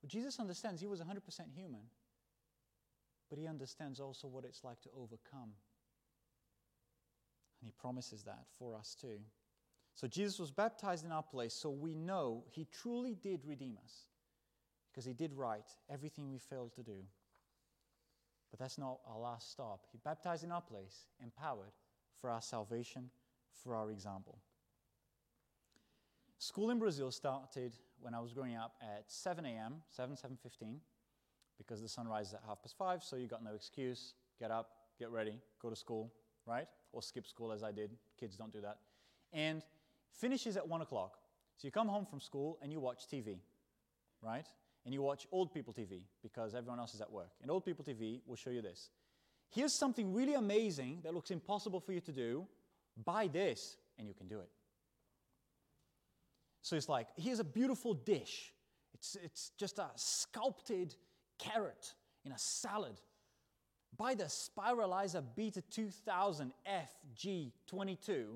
Jesus 0.06 0.38
understands 0.38 0.80
he 0.80 0.86
was 0.86 1.00
100% 1.00 1.20
human, 1.54 1.80
but 3.28 3.38
he 3.38 3.46
understands 3.46 4.00
also 4.00 4.28
what 4.28 4.44
it's 4.44 4.64
like 4.64 4.80
to 4.82 4.88
overcome. 4.96 5.52
And 7.60 7.66
he 7.66 7.72
promises 7.78 8.22
that 8.24 8.46
for 8.58 8.74
us 8.76 8.96
too. 9.00 9.18
So 9.94 10.06
Jesus 10.06 10.38
was 10.38 10.50
baptized 10.50 11.04
in 11.04 11.12
our 11.12 11.22
place, 11.22 11.54
so 11.54 11.70
we 11.70 11.94
know 11.94 12.44
he 12.50 12.66
truly 12.70 13.14
did 13.14 13.44
redeem 13.46 13.78
us 13.82 14.08
because 14.90 15.06
he 15.06 15.14
did 15.14 15.32
right 15.32 15.68
everything 15.90 16.30
we 16.30 16.38
failed 16.38 16.74
to 16.74 16.82
do. 16.82 17.02
But 18.50 18.60
that's 18.60 18.78
not 18.78 19.00
our 19.08 19.18
last 19.18 19.50
stop. 19.50 19.86
He 19.90 19.98
baptized 20.04 20.44
in 20.44 20.52
our 20.52 20.60
place, 20.60 21.06
empowered 21.22 21.72
for 22.20 22.30
our 22.30 22.42
salvation, 22.42 23.10
for 23.62 23.74
our 23.74 23.90
example. 23.90 24.38
School 26.38 26.70
in 26.70 26.78
Brazil 26.78 27.10
started 27.10 27.72
when 28.00 28.14
I 28.14 28.20
was 28.20 28.32
growing 28.32 28.56
up 28.56 28.74
at 28.82 29.10
7 29.10 29.44
a.m., 29.46 29.76
7, 29.88 30.14
7.15, 30.14 30.76
because 31.58 31.82
the 31.82 31.88
sun 31.88 32.08
rises 32.08 32.34
at 32.34 32.40
half 32.46 32.62
past 32.62 32.76
5, 32.76 33.02
so 33.02 33.16
you 33.16 33.26
got 33.26 33.42
no 33.42 33.54
excuse. 33.54 34.14
Get 34.38 34.50
up, 34.50 34.70
get 34.98 35.10
ready, 35.10 35.38
go 35.60 35.70
to 35.70 35.76
school, 35.76 36.12
right? 36.46 36.66
Or 36.92 37.02
skip 37.02 37.26
school 37.26 37.52
as 37.52 37.62
I 37.62 37.72
did. 37.72 37.90
Kids 38.18 38.36
don't 38.36 38.52
do 38.52 38.60
that. 38.60 38.78
And 39.32 39.62
finishes 40.12 40.56
at 40.56 40.68
1 40.68 40.82
o'clock. 40.82 41.18
So 41.56 41.66
you 41.66 41.72
come 41.72 41.88
home 41.88 42.06
from 42.06 42.20
school 42.20 42.58
and 42.62 42.70
you 42.70 42.80
watch 42.80 43.06
TV, 43.08 43.38
right? 44.22 44.46
and 44.86 44.94
you 44.94 45.02
watch 45.02 45.26
old 45.32 45.52
people 45.52 45.74
TV 45.74 46.00
because 46.22 46.54
everyone 46.54 46.78
else 46.78 46.94
is 46.94 47.00
at 47.00 47.10
work. 47.10 47.32
And 47.42 47.50
old 47.50 47.64
people 47.64 47.84
TV 47.84 48.20
will 48.24 48.36
show 48.36 48.50
you 48.50 48.62
this. 48.62 48.90
Here's 49.50 49.74
something 49.74 50.14
really 50.14 50.34
amazing 50.34 51.00
that 51.02 51.12
looks 51.12 51.32
impossible 51.32 51.80
for 51.80 51.92
you 51.92 52.00
to 52.00 52.12
do. 52.12 52.46
Buy 53.04 53.26
this, 53.26 53.76
and 53.98 54.06
you 54.06 54.14
can 54.14 54.28
do 54.28 54.38
it. 54.38 54.48
So 56.62 56.76
it's 56.76 56.88
like, 56.88 57.08
here's 57.16 57.40
a 57.40 57.44
beautiful 57.44 57.94
dish. 57.94 58.52
It's, 58.94 59.16
it's 59.22 59.50
just 59.58 59.78
a 59.78 59.88
sculpted 59.96 60.94
carrot 61.38 61.94
in 62.24 62.32
a 62.32 62.38
salad. 62.38 63.00
Buy 63.96 64.14
the 64.14 64.24
Spiralizer 64.24 65.22
Beta 65.34 65.62
2000 65.70 66.52
FG22, 66.66 68.26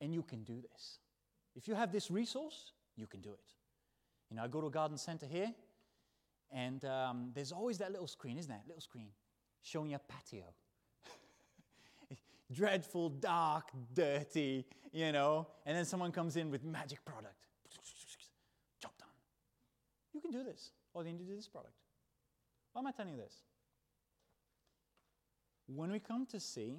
and 0.00 0.14
you 0.14 0.22
can 0.22 0.42
do 0.42 0.60
this. 0.60 0.98
If 1.54 1.68
you 1.68 1.74
have 1.74 1.92
this 1.92 2.10
resource, 2.10 2.72
you 2.96 3.06
can 3.06 3.20
do 3.20 3.30
it. 3.30 3.54
You 4.30 4.36
know, 4.36 4.44
I 4.44 4.48
go 4.48 4.60
to 4.60 4.66
a 4.66 4.70
garden 4.70 4.98
center 4.98 5.26
here, 5.26 5.52
and 6.50 6.84
um, 6.84 7.30
there's 7.34 7.52
always 7.52 7.78
that 7.78 7.92
little 7.92 8.08
screen, 8.08 8.38
isn't 8.38 8.50
there? 8.50 8.62
Little 8.66 8.80
screen 8.80 9.08
showing 9.62 9.90
your 9.90 10.00
patio. 10.00 10.44
Dreadful, 12.52 13.10
dark, 13.10 13.68
dirty, 13.94 14.66
you 14.92 15.12
know, 15.12 15.46
and 15.64 15.76
then 15.76 15.84
someone 15.84 16.10
comes 16.10 16.36
in 16.36 16.50
with 16.50 16.64
magic 16.64 17.04
product. 17.04 17.46
Job 18.82 18.92
done. 18.98 19.08
You 20.12 20.20
can 20.20 20.30
do 20.30 20.42
this. 20.42 20.72
All 20.94 21.02
the 21.02 21.10
this 21.10 21.48
product. 21.48 21.74
Why 22.72 22.80
am 22.80 22.86
I 22.86 22.92
telling 22.92 23.12
you 23.12 23.18
this? 23.18 23.34
When 25.66 25.90
we 25.90 25.98
come 25.98 26.26
to 26.26 26.40
see 26.40 26.76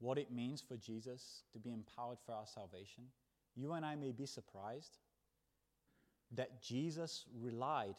what 0.00 0.18
it 0.18 0.30
means 0.30 0.60
for 0.60 0.76
Jesus 0.76 1.42
to 1.52 1.58
be 1.58 1.70
empowered 1.70 2.18
for 2.24 2.32
our 2.32 2.46
salvation, 2.46 3.04
you 3.54 3.72
and 3.72 3.84
I 3.84 3.96
may 3.96 4.12
be 4.12 4.26
surprised 4.26 4.98
that 6.34 6.62
Jesus 6.62 7.24
relied, 7.40 7.96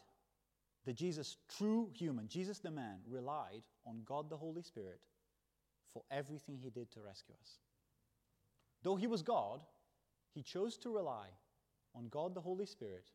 that 0.85 0.95
Jesus 0.95 1.37
true 1.57 1.89
human, 1.93 2.27
Jesus 2.27 2.59
the 2.59 2.71
man, 2.71 2.99
relied 3.07 3.63
on 3.85 4.01
God 4.05 4.29
the 4.29 4.37
Holy 4.37 4.61
Spirit 4.61 4.99
for 5.93 6.03
everything 6.11 6.57
he 6.61 6.69
did 6.69 6.91
to 6.91 7.01
rescue 7.01 7.35
us. 7.41 7.57
Though 8.83 8.95
he 8.95 9.07
was 9.07 9.21
God, 9.21 9.61
he 10.33 10.41
chose 10.41 10.77
to 10.77 10.89
rely 10.89 11.27
on 11.95 12.07
God 12.09 12.33
the 12.33 12.41
Holy 12.41 12.65
Spirit 12.65 13.09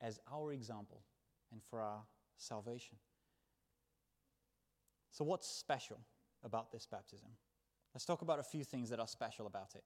as 0.00 0.18
our 0.32 0.52
example 0.52 1.02
and 1.52 1.60
for 1.62 1.80
our 1.80 2.02
salvation. 2.36 2.96
So, 5.10 5.24
what's 5.24 5.48
special 5.48 5.98
about 6.44 6.72
this 6.72 6.86
baptism? 6.86 7.28
Let's 7.94 8.04
talk 8.04 8.22
about 8.22 8.38
a 8.38 8.44
few 8.44 8.62
things 8.64 8.90
that 8.90 9.00
are 9.00 9.08
special 9.08 9.46
about 9.46 9.74
it. 9.74 9.82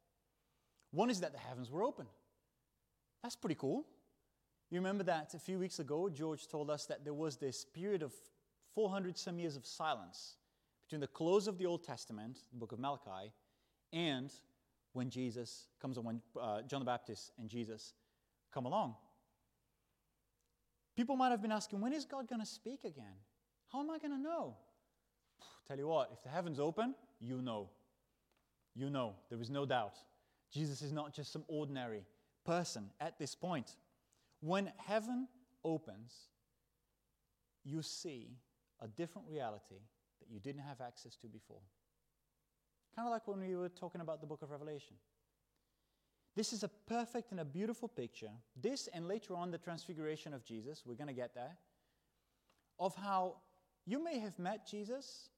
One 0.91 1.11
is 1.11 1.21
that 1.21 1.33
the 1.33 1.39
heavens 1.39 1.71
were 1.71 1.83
open. 1.83 2.07
That's 3.23 3.37
pretty 3.37 3.55
cool. 3.55 3.87
You 4.71 4.79
remember 4.79 5.05
that 5.05 5.35
a 5.35 5.39
few 5.39 5.59
weeks 5.59 5.79
ago, 5.79 6.09
George 6.09 6.47
told 6.47 6.71
us 6.71 6.87
that 6.87 7.05
there 7.05 7.15
was 7.15 7.37
this 7.37 7.65
period 7.65 8.03
of 8.03 8.13
400 8.75 9.17
some 9.17 9.39
years 9.39 9.57
of 9.57 9.65
silence 9.65 10.37
between 10.85 11.01
the 11.01 11.07
close 11.07 11.47
of 11.47 11.59
the 11.59 11.67
Old 11.67 11.83
Testament, 11.83 12.41
the 12.53 12.59
book 12.59 12.73
of 12.73 12.79
Malachi, 12.79 13.33
and 13.93 14.31
when 14.93 15.11
Jesus 15.11 15.69
comes 15.81 15.97
on, 15.97 16.05
when 16.05 16.21
uh, 16.41 16.63
John 16.63 16.81
the 16.81 16.87
Baptist 16.87 17.33
and 17.39 17.49
Jesus 17.49 17.95
come 18.53 18.67
along. 18.67 18.95
People 20.97 21.17
might 21.17 21.31
have 21.31 21.43
been 21.43 21.53
asking, 21.53 21.81
when 21.81 21.93
is 21.93 22.05
God 22.05 22.29
going 22.29 22.41
to 22.41 22.47
speak 22.47 22.85
again? 22.85 23.17
How 23.73 23.81
am 23.81 23.91
I 23.91 23.99
going 23.99 24.13
to 24.13 24.19
know? 24.19 24.57
Tell 25.67 25.79
you 25.79 25.89
what, 25.89 26.11
if 26.13 26.23
the 26.23 26.29
heavens 26.29 26.61
open, 26.61 26.95
you 27.21 27.43
know. 27.43 27.71
You 28.75 28.91
know. 28.91 29.15
There 29.31 29.41
is 29.41 29.51
no 29.51 29.67
doubt. 29.67 29.97
Jesus 30.53 30.83
is 30.83 30.93
not 30.93 31.13
just 31.13 31.33
some 31.33 31.45
ordinary 31.49 32.05
person 32.45 32.91
at 33.01 33.19
this 33.19 33.35
point. 33.35 33.77
When 34.41 34.71
heaven 34.77 35.27
opens, 35.65 36.13
you 37.65 37.83
see 37.83 38.37
a 38.81 38.87
different 38.87 39.27
reality 39.29 39.81
that 40.21 40.31
you 40.31 40.39
didn't 40.39 40.63
have 40.63 40.81
access 40.81 41.17
to 41.17 41.27
before. 41.27 41.63
Kind 42.95 43.09
of 43.09 43.13
like 43.13 43.27
when 43.27 43.41
we 43.41 43.57
were 43.57 43.69
talking 43.69 44.01
about 44.01 44.21
the 44.21 44.27
book 44.27 44.43
of 44.43 44.51
Revelation. 44.51 44.97
This 46.37 46.53
is 46.53 46.65
a 46.65 46.69
perfect 46.69 47.31
and 47.31 47.41
a 47.41 47.45
beautiful 47.45 47.89
picture. 47.89 48.31
This 48.61 48.89
and 48.93 49.07
later 49.07 49.35
on 49.35 49.51
the 49.51 49.59
transfiguration 49.59 50.35
of 50.35 50.45
Jesus, 50.45 50.83
we're 50.85 50.97
going 50.97 51.09
to 51.09 51.15
get 51.15 51.35
there, 51.35 51.57
of 52.79 52.95
how 52.97 53.37
you 53.87 54.03
may 54.03 54.19
have 54.19 54.39
met 54.39 54.67
Jesus, 54.67 55.29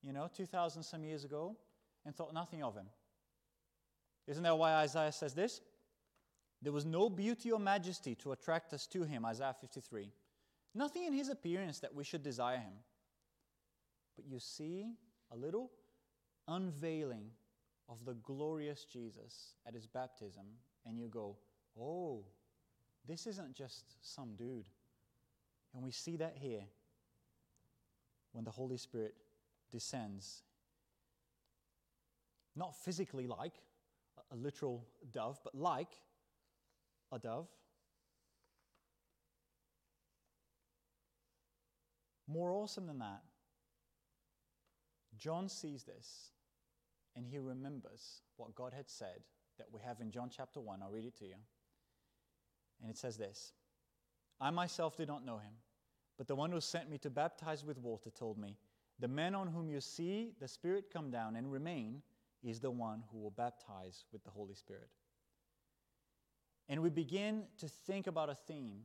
you 0.00 0.12
know, 0.12 0.30
2,000 0.34 0.82
some 0.82 1.04
years 1.04 1.24
ago, 1.24 1.56
and 2.06 2.14
thought 2.14 2.32
nothing 2.32 2.62
of 2.62 2.74
him. 2.74 2.86
Isn't 4.26 4.42
that 4.44 4.56
why 4.56 4.74
Isaiah 4.74 5.12
says 5.12 5.34
this? 5.34 5.60
There 6.62 6.72
was 6.72 6.86
no 6.86 7.10
beauty 7.10 7.50
or 7.50 7.58
majesty 7.58 8.14
to 8.16 8.32
attract 8.32 8.72
us 8.72 8.86
to 8.88 9.02
him, 9.02 9.26
Isaiah 9.26 9.54
53. 9.60 10.10
Nothing 10.74 11.04
in 11.04 11.12
his 11.12 11.28
appearance 11.28 11.80
that 11.80 11.94
we 11.94 12.04
should 12.04 12.22
desire 12.22 12.56
him. 12.56 12.72
But 14.16 14.26
you 14.26 14.38
see 14.38 14.86
a 15.30 15.36
little 15.36 15.70
unveiling 16.48 17.30
of 17.92 18.04
the 18.06 18.14
glorious 18.14 18.84
Jesus 18.84 19.54
at 19.66 19.74
his 19.74 19.86
baptism, 19.86 20.46
and 20.86 20.98
you 20.98 21.08
go, 21.08 21.36
oh, 21.78 22.24
this 23.06 23.26
isn't 23.26 23.54
just 23.54 23.96
some 24.00 24.34
dude. 24.36 24.64
And 25.74 25.82
we 25.82 25.90
see 25.90 26.16
that 26.16 26.36
here 26.38 26.62
when 28.32 28.44
the 28.44 28.50
Holy 28.50 28.78
Spirit 28.78 29.14
descends. 29.70 30.42
Not 32.56 32.74
physically 32.76 33.26
like 33.26 33.54
a 34.30 34.36
literal 34.36 34.86
dove, 35.12 35.40
but 35.44 35.54
like 35.54 35.92
a 37.10 37.18
dove. 37.18 37.48
More 42.26 42.52
awesome 42.52 42.86
than 42.86 43.00
that, 43.00 43.22
John 45.18 45.48
sees 45.48 45.84
this 45.84 46.30
and 47.16 47.26
he 47.26 47.38
remembers 47.38 48.22
what 48.36 48.54
God 48.54 48.72
had 48.74 48.88
said 48.88 49.20
that 49.58 49.66
we 49.72 49.80
have 49.80 50.00
in 50.00 50.10
John 50.10 50.30
chapter 50.34 50.60
1. 50.60 50.80
I'll 50.82 50.90
read 50.90 51.04
it 51.04 51.16
to 51.18 51.26
you. 51.26 51.34
And 52.80 52.90
it 52.90 52.96
says 52.96 53.16
this 53.16 53.52
I 54.40 54.50
myself 54.50 54.96
did 54.96 55.08
not 55.08 55.24
know 55.24 55.38
him, 55.38 55.52
but 56.18 56.26
the 56.26 56.34
one 56.34 56.50
who 56.50 56.60
sent 56.60 56.90
me 56.90 56.98
to 56.98 57.10
baptize 57.10 57.64
with 57.64 57.78
water 57.78 58.10
told 58.10 58.38
me, 58.38 58.56
The 58.98 59.08
man 59.08 59.34
on 59.34 59.48
whom 59.48 59.68
you 59.68 59.80
see 59.80 60.32
the 60.40 60.48
Spirit 60.48 60.86
come 60.92 61.10
down 61.10 61.36
and 61.36 61.50
remain 61.50 62.02
is 62.42 62.60
the 62.60 62.70
one 62.70 63.04
who 63.10 63.18
will 63.18 63.30
baptize 63.30 64.04
with 64.12 64.24
the 64.24 64.30
Holy 64.30 64.54
Spirit. 64.54 64.88
And 66.68 66.80
we 66.80 66.90
begin 66.90 67.44
to 67.58 67.68
think 67.68 68.06
about 68.06 68.30
a 68.30 68.34
theme 68.34 68.82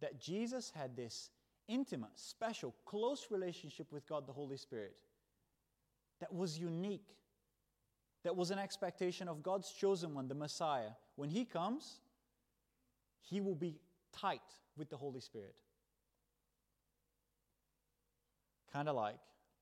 that 0.00 0.20
Jesus 0.20 0.72
had 0.74 0.96
this 0.96 1.30
intimate, 1.68 2.10
special, 2.14 2.74
close 2.84 3.26
relationship 3.30 3.92
with 3.92 4.06
God 4.06 4.26
the 4.26 4.32
Holy 4.32 4.56
Spirit 4.56 4.94
that 6.20 6.32
was 6.32 6.58
unique, 6.58 7.16
that 8.26 8.34
was 8.34 8.50
an 8.50 8.58
expectation 8.58 9.28
of 9.28 9.40
God's 9.40 9.70
chosen 9.70 10.12
one, 10.12 10.26
the 10.26 10.34
Messiah. 10.34 10.90
When 11.14 11.30
he 11.30 11.44
comes, 11.44 12.00
he 13.20 13.40
will 13.40 13.54
be 13.54 13.76
tight 14.10 14.40
with 14.76 14.90
the 14.90 14.96
Holy 14.96 15.20
Spirit. 15.20 15.54
Kind 18.72 18.88
of 18.88 18.96
like 18.96 19.14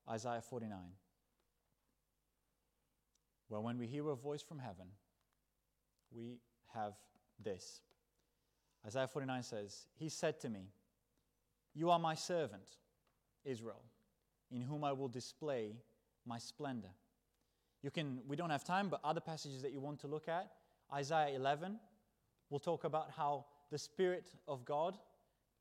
Isaiah 0.09 0.41
49. 0.41 0.79
Well, 3.49 3.61
when 3.61 3.77
we 3.77 3.85
hear 3.85 4.09
a 4.09 4.15
voice 4.15 4.41
from 4.41 4.57
heaven, 4.57 4.87
we 6.11 6.39
have 6.73 6.93
this. 7.39 7.81
Isaiah 8.83 9.07
49 9.07 9.43
says, 9.43 9.85
He 9.95 10.09
said 10.09 10.39
to 10.39 10.49
me, 10.49 10.71
You 11.75 11.91
are 11.91 11.99
my 11.99 12.15
servant, 12.15 12.77
Israel, 13.43 13.83
in 14.49 14.63
whom 14.63 14.83
I 14.83 14.91
will 14.91 15.07
display 15.07 15.75
my 16.25 16.39
splendor. 16.39 16.89
You 17.85 17.91
can, 17.91 18.21
we 18.27 18.35
don't 18.35 18.49
have 18.49 18.63
time, 18.63 18.89
but 18.89 18.99
other 19.03 19.21
passages 19.21 19.61
that 19.61 19.71
you 19.71 19.79
want 19.79 19.99
to 19.99 20.07
look 20.07 20.27
at, 20.27 20.49
Isaiah 20.91 21.35
11 21.35 21.77
we'll 22.49 22.59
talk 22.59 22.83
about 22.83 23.11
how 23.15 23.45
the 23.69 23.77
Spirit 23.77 24.31
of 24.47 24.65
God 24.65 24.97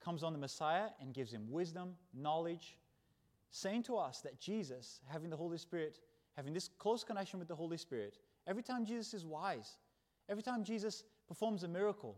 comes 0.03 0.23
on 0.23 0.33
the 0.33 0.39
Messiah 0.39 0.87
and 1.03 1.13
gives 1.13 1.31
him 1.31 1.51
wisdom, 1.51 1.97
knowledge, 2.15 2.79
saying 3.51 3.83
to 3.83 3.97
us 3.97 4.23
that 4.23 4.41
Jesus, 4.41 5.01
having 5.07 5.29
the 5.29 5.37
Holy 5.37 5.59
Spirit, 5.59 5.99
having 6.35 6.55
this 6.55 6.71
close 6.79 7.05
connection 7.05 7.39
with 7.39 7.49
the 7.49 7.55
Holy 7.55 7.77
Spirit, 7.77 8.17
every 8.47 8.63
time 8.63 8.87
Jesus 8.87 9.13
is 9.13 9.27
wise, 9.27 9.77
every 10.31 10.43
time 10.43 10.65
Jesus 10.65 11.05
performs 11.29 11.63
a 11.63 11.69
miracle, 11.69 12.17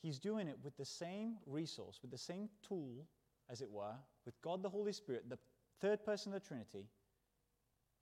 he's 0.00 0.18
doing 0.18 0.48
it 0.48 0.56
with 0.64 0.74
the 0.78 0.86
same 0.86 1.36
resource, 1.46 1.98
with 2.00 2.10
the 2.10 2.18
same 2.18 2.48
tool, 2.66 3.04
as 3.50 3.60
it 3.60 3.70
were, 3.70 3.96
with 4.24 4.40
God 4.40 4.62
the 4.62 4.70
Holy 4.70 4.92
Spirit, 4.92 5.28
the 5.28 5.38
third 5.82 6.02
person 6.02 6.32
of 6.32 6.42
the 6.42 6.48
Trinity, 6.48 6.86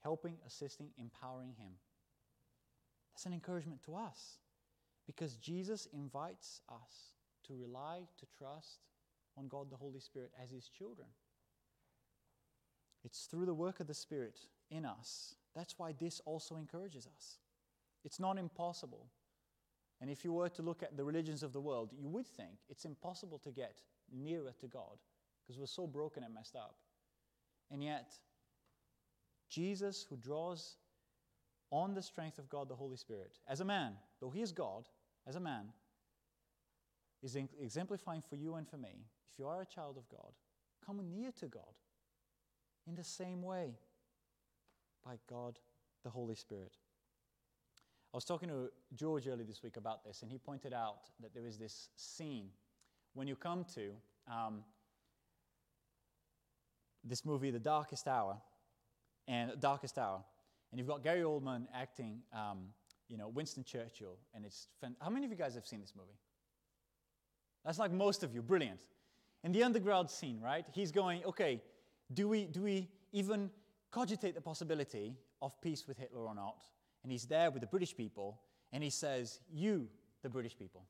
helping, 0.02 0.36
assisting, 0.46 0.88
empowering 0.98 1.54
him. 1.58 1.72
That's 3.12 3.26
an 3.26 3.32
encouragement 3.32 3.82
to 3.84 3.94
us 3.94 4.38
because 5.06 5.36
Jesus 5.36 5.88
invites 5.92 6.60
us 6.68 7.14
to 7.46 7.54
rely, 7.54 8.02
to 8.18 8.26
trust 8.36 8.80
on 9.36 9.48
God 9.48 9.70
the 9.70 9.76
Holy 9.76 10.00
Spirit 10.00 10.30
as 10.42 10.50
his 10.50 10.68
children. 10.68 11.08
It's 13.04 13.24
through 13.24 13.46
the 13.46 13.54
work 13.54 13.80
of 13.80 13.86
the 13.86 13.94
Spirit 13.94 14.38
in 14.70 14.84
us. 14.84 15.34
That's 15.54 15.78
why 15.78 15.94
this 15.98 16.20
also 16.24 16.56
encourages 16.56 17.06
us. 17.06 17.38
It's 18.04 18.20
not 18.20 18.38
impossible. 18.38 19.06
And 20.00 20.10
if 20.10 20.24
you 20.24 20.32
were 20.32 20.48
to 20.50 20.62
look 20.62 20.82
at 20.82 20.96
the 20.96 21.04
religions 21.04 21.42
of 21.42 21.52
the 21.52 21.60
world, 21.60 21.90
you 21.98 22.08
would 22.08 22.26
think 22.26 22.58
it's 22.68 22.84
impossible 22.84 23.38
to 23.40 23.50
get 23.50 23.80
nearer 24.12 24.52
to 24.60 24.66
God 24.66 24.98
because 25.42 25.58
we're 25.58 25.66
so 25.66 25.86
broken 25.86 26.22
and 26.22 26.34
messed 26.34 26.54
up. 26.54 26.76
And 27.70 27.82
yet, 27.82 28.12
Jesus, 29.48 30.06
who 30.08 30.16
draws 30.16 30.76
on 31.70 31.94
the 31.94 32.02
strength 32.02 32.38
of 32.38 32.48
God 32.48 32.68
the 32.68 32.74
Holy 32.74 32.96
Spirit, 32.96 33.38
as 33.48 33.60
a 33.60 33.64
man, 33.64 33.92
though 34.20 34.30
he 34.30 34.40
is 34.40 34.52
God, 34.52 34.88
as 35.26 35.36
a 35.36 35.40
man, 35.40 35.66
is 37.22 37.36
exemplifying 37.36 38.22
for 38.28 38.36
you 38.36 38.54
and 38.54 38.68
for 38.68 38.76
me, 38.76 39.06
if 39.32 39.38
you 39.38 39.46
are 39.46 39.60
a 39.60 39.66
child 39.66 39.96
of 39.96 40.08
God, 40.08 40.32
come 40.84 41.00
near 41.10 41.32
to 41.40 41.46
God 41.46 41.74
in 42.86 42.94
the 42.94 43.04
same 43.04 43.42
way 43.42 43.74
by 45.04 45.16
God 45.28 45.58
the 46.04 46.10
Holy 46.10 46.34
Spirit. 46.34 46.76
I 48.12 48.16
was 48.16 48.24
talking 48.24 48.48
to 48.48 48.70
George 48.94 49.26
earlier 49.26 49.46
this 49.46 49.62
week 49.62 49.76
about 49.76 50.04
this, 50.04 50.22
and 50.22 50.30
he 50.30 50.38
pointed 50.38 50.72
out 50.72 51.10
that 51.20 51.34
there 51.34 51.46
is 51.46 51.58
this 51.58 51.90
scene 51.96 52.48
when 53.14 53.26
you 53.26 53.36
come 53.36 53.64
to 53.74 53.90
um, 54.32 54.62
this 57.04 57.24
movie, 57.24 57.50
The 57.50 57.58
Darkest 57.58 58.08
Hour, 58.08 58.38
and 59.28 59.52
Darkest 59.60 59.98
Hour, 59.98 60.24
and 60.70 60.78
you've 60.78 60.88
got 60.88 61.02
Gary 61.02 61.20
Oldman 61.20 61.66
acting, 61.74 62.22
um, 62.32 62.68
you 63.08 63.16
know, 63.16 63.28
Winston 63.28 63.62
Churchill, 63.62 64.16
and 64.34 64.44
it's 64.44 64.68
fan- 64.80 64.96
how 65.00 65.10
many 65.10 65.24
of 65.26 65.30
you 65.30 65.36
guys 65.36 65.54
have 65.54 65.66
seen 65.66 65.80
this 65.80 65.92
movie? 65.94 66.18
That's 67.64 67.78
like 67.78 67.92
most 67.92 68.24
of 68.24 68.34
you, 68.34 68.42
brilliant. 68.42 68.80
In 69.44 69.52
the 69.52 69.62
underground 69.62 70.10
scene, 70.10 70.40
right? 70.40 70.64
He's 70.72 70.90
going, 70.90 71.24
okay, 71.24 71.62
do 72.12 72.28
we 72.28 72.46
do 72.46 72.62
we 72.62 72.88
even 73.12 73.50
cogitate 73.90 74.34
the 74.34 74.40
possibility 74.40 75.14
of 75.40 75.60
peace 75.60 75.86
with 75.86 75.98
Hitler 75.98 76.26
or 76.26 76.34
not? 76.34 76.64
And 77.02 77.12
he's 77.12 77.26
there 77.26 77.50
with 77.50 77.60
the 77.60 77.66
British 77.66 77.96
people, 77.96 78.40
and 78.72 78.82
he 78.82 78.90
says, 78.90 79.40
You, 79.52 79.88
the 80.22 80.28
British 80.28 80.56
people, 80.58 80.84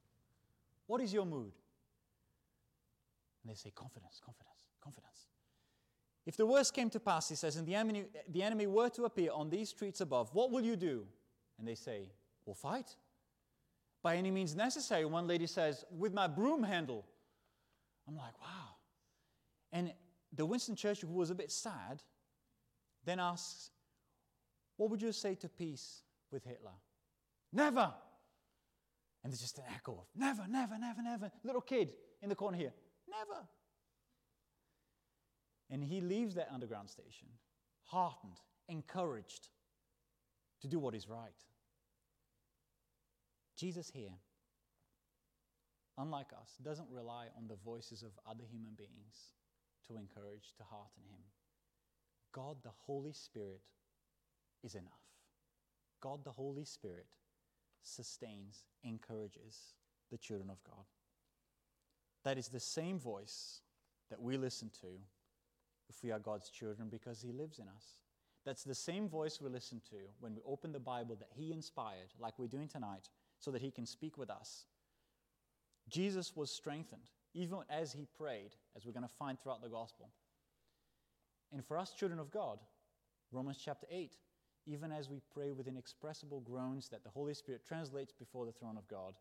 what 0.86 1.00
is 1.00 1.12
your 1.12 1.26
mood? 1.26 1.52
And 3.42 3.50
they 3.50 3.54
say, 3.54 3.70
Confidence, 3.74 4.20
confidence, 4.24 4.64
confidence. 4.82 5.26
If 6.28 6.36
the 6.36 6.44
worst 6.44 6.74
came 6.74 6.90
to 6.90 7.00
pass, 7.00 7.26
he 7.30 7.36
says, 7.36 7.56
and 7.56 7.66
the 7.66 7.74
enemy, 7.74 8.04
the 8.28 8.42
enemy 8.42 8.66
were 8.66 8.90
to 8.90 9.04
appear 9.04 9.30
on 9.32 9.48
these 9.48 9.70
streets 9.70 10.02
above, 10.02 10.28
what 10.34 10.50
will 10.50 10.60
you 10.60 10.76
do? 10.76 11.06
And 11.58 11.66
they 11.66 11.74
say, 11.74 12.12
We'll 12.44 12.54
fight. 12.54 12.96
By 14.02 14.16
any 14.16 14.30
means 14.30 14.54
necessary. 14.54 15.06
One 15.06 15.26
lady 15.26 15.46
says, 15.46 15.86
With 15.90 16.12
my 16.12 16.26
broom 16.26 16.62
handle. 16.62 17.06
I'm 18.06 18.14
like, 18.14 18.38
Wow. 18.42 18.76
And 19.72 19.94
the 20.34 20.44
Winston 20.44 20.76
Churchill, 20.76 21.08
who 21.08 21.14
was 21.14 21.30
a 21.30 21.34
bit 21.34 21.50
sad, 21.50 22.02
then 23.06 23.18
asks, 23.18 23.70
What 24.76 24.90
would 24.90 25.00
you 25.00 25.12
say 25.12 25.34
to 25.36 25.48
peace 25.48 26.02
with 26.30 26.44
Hitler? 26.44 26.76
Never! 27.54 27.90
And 29.24 29.32
there's 29.32 29.40
just 29.40 29.56
an 29.56 29.64
echo 29.74 29.92
of 29.92 30.06
never, 30.14 30.44
never, 30.46 30.78
never, 30.78 31.02
never. 31.02 31.30
Little 31.42 31.62
kid 31.62 31.94
in 32.20 32.28
the 32.28 32.34
corner 32.34 32.58
here, 32.58 32.74
never. 33.08 33.46
And 35.70 35.82
he 35.84 36.00
leaves 36.00 36.34
that 36.34 36.48
underground 36.52 36.88
station, 36.88 37.28
heartened, 37.84 38.40
encouraged 38.68 39.48
to 40.62 40.68
do 40.68 40.78
what 40.78 40.94
is 40.94 41.08
right. 41.08 41.44
Jesus 43.56 43.90
here, 43.90 44.14
unlike 45.98 46.32
us, 46.40 46.50
doesn't 46.62 46.88
rely 46.90 47.26
on 47.36 47.48
the 47.48 47.56
voices 47.64 48.02
of 48.02 48.10
other 48.26 48.44
human 48.50 48.72
beings 48.76 49.32
to 49.88 49.96
encourage, 49.96 50.54
to 50.56 50.64
hearten 50.64 51.02
him. 51.10 51.20
God 52.32 52.56
the 52.62 52.70
Holy 52.86 53.12
Spirit 53.12 53.62
is 54.62 54.74
enough. 54.74 54.92
God 56.00 56.24
the 56.24 56.30
Holy 56.30 56.64
Spirit 56.64 57.06
sustains, 57.82 58.64
encourages 58.84 59.74
the 60.10 60.18
children 60.18 60.50
of 60.50 60.62
God. 60.64 60.84
That 62.24 62.38
is 62.38 62.48
the 62.48 62.60
same 62.60 62.98
voice 62.98 63.60
that 64.10 64.20
we 64.20 64.36
listen 64.36 64.70
to 64.80 65.00
if 65.88 66.02
we 66.02 66.10
are 66.10 66.18
God's 66.18 66.50
children 66.50 66.88
because 66.90 67.22
He 67.22 67.32
lives 67.32 67.58
in 67.58 67.68
us. 67.68 67.84
That's 68.44 68.64
the 68.64 68.74
same 68.74 69.08
voice 69.08 69.40
we 69.40 69.50
listen 69.50 69.80
to 69.90 69.96
when 70.20 70.34
we 70.34 70.42
open 70.46 70.72
the 70.72 70.78
Bible 70.78 71.16
that 71.16 71.30
He 71.34 71.52
inspired, 71.52 72.12
like 72.18 72.38
we're 72.38 72.46
doing 72.46 72.68
tonight, 72.68 73.08
so 73.38 73.50
that 73.50 73.62
He 73.62 73.70
can 73.70 73.86
speak 73.86 74.16
with 74.16 74.30
us. 74.30 74.64
Jesus 75.88 76.36
was 76.36 76.50
strengthened 76.50 77.10
even 77.34 77.58
as 77.70 77.92
He 77.92 78.06
prayed, 78.16 78.56
as 78.76 78.84
we're 78.84 78.92
going 78.92 79.06
to 79.06 79.14
find 79.18 79.38
throughout 79.38 79.62
the 79.62 79.68
gospel. 79.68 80.10
And 81.52 81.64
for 81.64 81.78
us, 81.78 81.92
children 81.92 82.20
of 82.20 82.30
God, 82.30 82.58
Romans 83.32 83.60
chapter 83.62 83.86
8, 83.90 84.16
even 84.66 84.92
as 84.92 85.08
we 85.08 85.20
pray 85.32 85.52
with 85.52 85.68
inexpressible 85.68 86.40
groans 86.40 86.88
that 86.90 87.04
the 87.04 87.10
Holy 87.10 87.34
Spirit 87.34 87.62
translates 87.66 88.12
before 88.12 88.44
the 88.44 88.52
throne 88.52 88.76
of 88.76 88.88
God, 88.88 89.14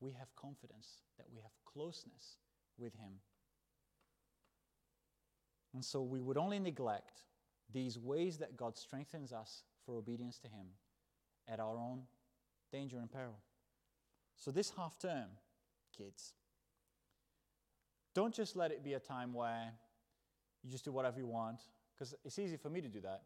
we 0.00 0.12
have 0.12 0.34
confidence 0.34 1.02
that 1.18 1.26
we 1.32 1.40
have 1.40 1.52
closeness 1.64 2.38
with 2.78 2.94
Him. 2.94 3.20
And 5.74 5.84
so 5.84 6.00
we 6.00 6.20
would 6.20 6.38
only 6.38 6.58
neglect 6.58 7.22
these 7.72 7.98
ways 7.98 8.38
that 8.38 8.56
God 8.56 8.78
strengthens 8.78 9.32
us 9.32 9.64
for 9.84 9.96
obedience 9.96 10.38
to 10.38 10.48
Him 10.48 10.68
at 11.48 11.60
our 11.60 11.76
own 11.76 12.02
danger 12.72 12.98
and 12.98 13.10
peril. 13.10 13.38
So, 14.36 14.50
this 14.50 14.72
half 14.76 14.98
term, 14.98 15.26
kids, 15.96 16.34
don't 18.14 18.34
just 18.34 18.56
let 18.56 18.70
it 18.70 18.84
be 18.84 18.94
a 18.94 19.00
time 19.00 19.32
where 19.32 19.72
you 20.62 20.70
just 20.70 20.84
do 20.84 20.92
whatever 20.92 21.18
you 21.18 21.26
want, 21.26 21.60
because 21.94 22.14
it's 22.24 22.38
easy 22.38 22.56
for 22.56 22.70
me 22.70 22.80
to 22.80 22.88
do 22.88 23.00
that 23.00 23.22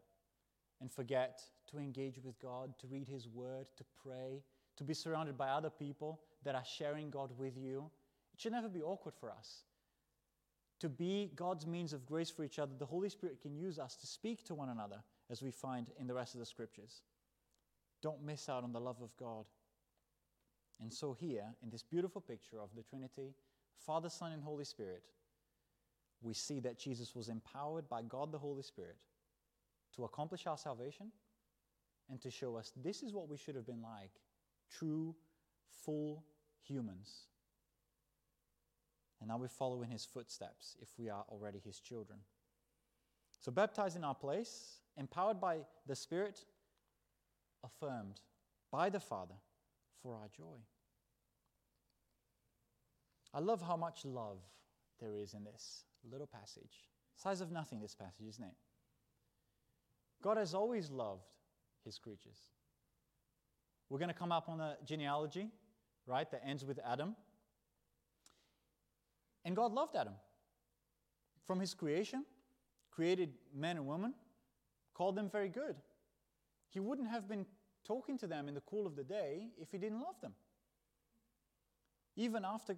and 0.81 0.91
forget 0.91 1.41
to 1.69 1.77
engage 1.77 2.19
with 2.23 2.39
God, 2.39 2.73
to 2.79 2.87
read 2.87 3.07
His 3.07 3.27
Word, 3.27 3.67
to 3.77 3.83
pray, 4.03 4.41
to 4.77 4.83
be 4.83 4.93
surrounded 4.93 5.37
by 5.37 5.49
other 5.49 5.69
people 5.69 6.21
that 6.43 6.55
are 6.55 6.65
sharing 6.65 7.09
God 7.09 7.31
with 7.37 7.57
you. 7.57 7.89
It 8.33 8.41
should 8.41 8.53
never 8.53 8.69
be 8.69 8.81
awkward 8.81 9.13
for 9.19 9.29
us. 9.29 9.63
To 10.79 10.89
be 10.89 11.31
God's 11.35 11.67
means 11.67 11.91
of 11.91 12.05
grace 12.05 12.29
for 12.29 12.43
each 12.43 12.57
other, 12.57 12.71
the 12.77 12.85
Holy 12.85 13.09
Spirit 13.09 13.41
can 13.41 13.55
use 13.55 13.79
us 13.79 13.95
to 13.97 14.07
speak 14.07 14.45
to 14.45 14.55
one 14.55 14.69
another, 14.69 15.03
as 15.29 15.41
we 15.41 15.51
find 15.51 15.91
in 15.99 16.07
the 16.07 16.13
rest 16.13 16.33
of 16.33 16.39
the 16.39 16.45
scriptures. 16.45 17.01
Don't 18.01 18.23
miss 18.23 18.47
out 18.47 18.63
on 18.63 18.71
the 18.71 18.79
love 18.79 19.01
of 19.01 19.15
God. 19.17 19.45
And 20.81 20.93
so, 20.93 21.13
here, 21.13 21.43
in 21.61 21.69
this 21.69 21.83
beautiful 21.83 22.21
picture 22.21 22.61
of 22.61 22.69
the 22.75 22.83
Trinity, 22.83 23.33
Father, 23.85 24.09
Son, 24.09 24.31
and 24.31 24.41
Holy 24.41 24.63
Spirit, 24.63 25.03
we 26.21 26.33
see 26.33 26.59
that 26.61 26.79
Jesus 26.79 27.15
was 27.15 27.27
empowered 27.27 27.89
by 27.89 28.01
God 28.01 28.31
the 28.31 28.37
Holy 28.37 28.63
Spirit 28.63 28.95
to 29.95 30.05
accomplish 30.05 30.47
our 30.47 30.57
salvation 30.57 31.11
and 32.09 32.21
to 32.21 32.31
show 32.31 32.55
us 32.55 32.71
this 32.81 33.03
is 33.03 33.13
what 33.13 33.29
we 33.29 33.37
should 33.37 33.55
have 33.55 33.65
been 33.65 33.81
like 33.81 34.11
true, 34.71 35.15
full 35.83 36.23
humans. 36.61 37.27
And 39.19 39.29
now 39.29 39.37
we 39.37 39.47
follow 39.47 39.81
in 39.81 39.89
his 39.89 40.05
footsteps 40.05 40.77
if 40.81 40.89
we 40.97 41.09
are 41.09 41.25
already 41.29 41.59
his 41.59 41.79
children. 41.79 42.19
So, 43.41 43.51
baptized 43.51 43.95
in 43.95 44.03
our 44.03 44.15
place, 44.15 44.79
empowered 44.97 45.39
by 45.39 45.59
the 45.85 45.95
Spirit, 45.95 46.45
affirmed 47.63 48.21
by 48.71 48.89
the 48.89 48.99
Father 48.99 49.35
for 50.01 50.15
our 50.15 50.27
joy. 50.35 50.57
I 53.33 53.39
love 53.39 53.61
how 53.61 53.77
much 53.77 54.05
love 54.05 54.39
there 54.99 55.15
is 55.15 55.33
in 55.33 55.43
this 55.43 55.83
little 56.09 56.27
passage. 56.27 56.89
Size 57.15 57.41
of 57.41 57.51
nothing, 57.51 57.81
this 57.81 57.95
passage, 57.95 58.25
isn't 58.27 58.43
it? 58.43 58.53
God 60.21 60.37
has 60.37 60.53
always 60.53 60.89
loved 60.89 61.27
his 61.85 61.97
creatures. 61.97 62.37
We're 63.89 63.99
going 63.99 64.09
to 64.09 64.15
come 64.15 64.31
up 64.31 64.49
on 64.49 64.59
a 64.59 64.77
genealogy, 64.85 65.47
right, 66.05 66.29
that 66.31 66.43
ends 66.45 66.65
with 66.65 66.79
Adam. 66.85 67.15
And 69.45 69.55
God 69.55 69.71
loved 69.71 69.95
Adam. 69.95 70.13
From 71.45 71.59
his 71.59 71.73
creation, 71.73 72.25
created 72.91 73.33
man 73.55 73.77
and 73.77 73.87
woman, 73.87 74.13
called 74.93 75.15
them 75.15 75.29
very 75.29 75.49
good. 75.49 75.75
He 76.69 76.79
wouldn't 76.79 77.09
have 77.09 77.27
been 77.27 77.45
talking 77.85 78.17
to 78.19 78.27
them 78.27 78.47
in 78.47 78.53
the 78.53 78.61
cool 78.61 78.85
of 78.85 78.95
the 78.95 79.03
day 79.03 79.47
if 79.59 79.71
he 79.71 79.77
didn't 79.77 80.01
love 80.01 80.19
them. 80.21 80.33
Even 82.15 82.43
after 82.45 82.75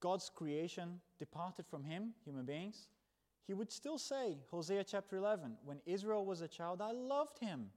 God's 0.00 0.30
creation 0.32 1.00
departed 1.18 1.66
from 1.66 1.82
him, 1.82 2.12
human 2.24 2.44
beings, 2.44 2.88
he 3.46 3.54
would 3.54 3.72
still 3.72 3.98
say, 3.98 4.38
Hosea 4.50 4.84
chapter 4.84 5.16
11, 5.16 5.56
when 5.64 5.80
Israel 5.86 6.24
was 6.24 6.40
a 6.40 6.48
child, 6.48 6.80
I 6.80 6.92
loved 6.92 7.38
him, 7.38 7.70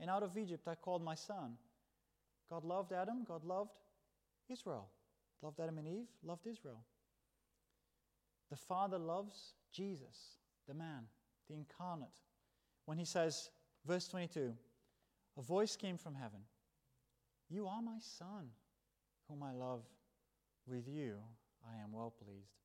and 0.00 0.10
out 0.10 0.22
of 0.22 0.36
Egypt 0.36 0.66
I 0.66 0.74
called 0.74 1.04
my 1.04 1.14
son. 1.14 1.56
God 2.50 2.64
loved 2.64 2.92
Adam, 2.92 3.24
God 3.26 3.44
loved 3.44 3.78
Israel. 4.48 4.88
Loved 5.42 5.60
Adam 5.60 5.78
and 5.78 5.86
Eve, 5.86 6.08
loved 6.22 6.46
Israel. 6.46 6.82
The 8.54 8.58
Father 8.58 8.98
loves 8.98 9.54
Jesus, 9.72 10.36
the 10.68 10.74
man, 10.74 11.08
the 11.48 11.56
incarnate. 11.56 12.06
When 12.84 12.96
he 12.96 13.04
says, 13.04 13.50
verse 13.84 14.06
22, 14.06 14.54
a 15.36 15.42
voice 15.42 15.74
came 15.74 15.98
from 15.98 16.14
heaven 16.14 16.38
You 17.50 17.66
are 17.66 17.82
my 17.82 17.98
Son, 17.98 18.46
whom 19.28 19.42
I 19.42 19.50
love. 19.50 19.82
With 20.68 20.86
you 20.86 21.16
I 21.68 21.82
am 21.82 21.90
well 21.90 22.14
pleased. 22.16 22.60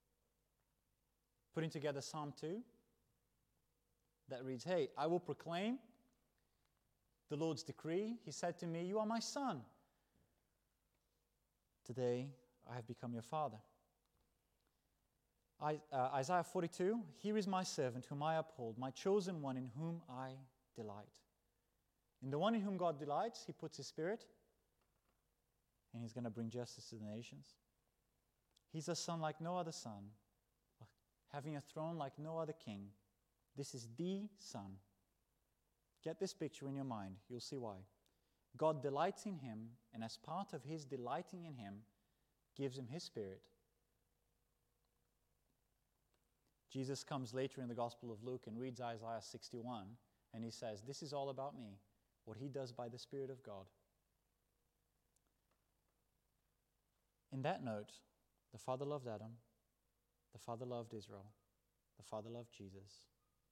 Putting 1.56 1.72
together 1.72 2.02
Psalm 2.02 2.36
2, 2.40 2.62
that 4.30 4.46
reads, 4.46 4.64
Hey, 4.64 4.90
I 4.96 5.08
will 5.08 5.20
proclaim 5.20 5.80
the 7.32 7.36
Lord's 7.36 7.64
decree. 7.64 8.20
He 8.24 8.32
said 8.32 8.60
to 8.60 8.68
me, 8.68 8.84
You 8.84 9.00
are 9.00 9.08
my 9.08 9.20
Son. 9.20 9.62
Today 11.84 12.28
I 12.72 12.76
have 12.76 12.86
become 12.86 13.12
your 13.12 13.24
Father. 13.24 13.58
Uh, 15.62 15.74
Isaiah 16.14 16.44
42 16.44 17.00
Here 17.18 17.38
is 17.38 17.48
my 17.48 17.64
servant 17.64 18.06
whom 18.10 18.24
I 18.24 18.38
uphold, 18.38 18.78
my 18.78 18.92
chosen 18.92 19.42
one 19.42 19.58
in 19.58 19.70
whom 19.78 20.02
I 20.10 20.32
delight. 20.76 21.10
In 22.24 22.32
the 22.32 22.40
one 22.40 22.56
in 22.56 22.62
whom 22.62 22.78
God 22.78 23.00
delights, 23.00 23.44
he 23.46 23.54
puts 23.54 23.78
his 23.78 23.88
spirit, 23.88 24.26
and 25.94 26.02
he's 26.02 26.14
going 26.14 26.24
to 26.24 26.30
bring 26.30 26.50
justice 26.50 26.90
to 26.90 26.96
the 26.96 27.06
nations. 27.06 27.56
He's 28.72 28.88
a 28.88 28.96
son 28.96 29.20
like 29.20 29.42
no 29.42 29.58
other 29.58 29.72
son, 29.72 30.12
having 31.34 31.56
a 31.56 31.62
throne 31.62 31.98
like 31.98 32.14
no 32.18 32.38
other 32.38 32.54
king. 32.54 32.88
This 33.58 33.74
is 33.74 33.88
the 33.98 34.24
son. 34.38 34.78
Get 36.04 36.20
this 36.20 36.34
picture 36.34 36.68
in 36.68 36.76
your 36.76 36.86
mind, 36.86 37.16
you'll 37.30 37.40
see 37.40 37.58
why. 37.58 37.78
God 38.58 38.82
delights 38.82 39.26
in 39.26 39.38
him, 39.38 39.70
and 39.94 40.04
as 40.04 40.18
part 40.18 40.54
of 40.54 40.64
his 40.64 40.86
delighting 40.86 41.46
in 41.46 41.56
him, 41.56 41.76
gives 42.56 42.78
him 42.78 42.88
his 42.88 43.04
spirit. 43.04 43.42
Jesus 46.72 47.04
comes 47.04 47.34
later 47.34 47.62
in 47.62 47.68
the 47.68 47.74
Gospel 47.74 48.12
of 48.12 48.24
Luke 48.24 48.44
and 48.48 48.60
reads 48.60 48.80
Isaiah 48.80 49.22
61, 49.22 49.86
and 50.34 50.44
he 50.44 50.52
says, 50.52 50.84
This 50.86 51.02
is 51.02 51.14
all 51.14 51.30
about 51.30 51.58
me 51.58 51.80
what 52.26 52.38
he 52.38 52.48
does 52.48 52.72
by 52.72 52.88
the 52.88 53.00
Spirit 53.00 53.32
of 53.32 53.44
God. 53.44 53.66
In 57.32 57.42
that 57.42 57.64
note, 57.64 57.92
the 58.52 58.60
Father 58.60 58.86
loved 58.86 59.08
Adam, 59.08 59.32
the 60.34 60.40
Father 60.40 60.66
loved 60.66 60.94
Israel, 60.94 61.32
the 61.98 62.04
Father 62.04 62.30
loved 62.30 62.50
Jesus, 62.56 63.08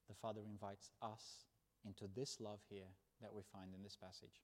the 0.08 0.16
Father 0.16 0.42
invites 0.48 0.92
us 1.02 1.46
into 1.86 2.06
this 2.16 2.38
love 2.40 2.60
here 2.70 2.90
that 3.22 3.34
we 3.34 3.42
find 3.52 3.74
in 3.76 3.84
this 3.84 3.96
passage. 3.96 4.42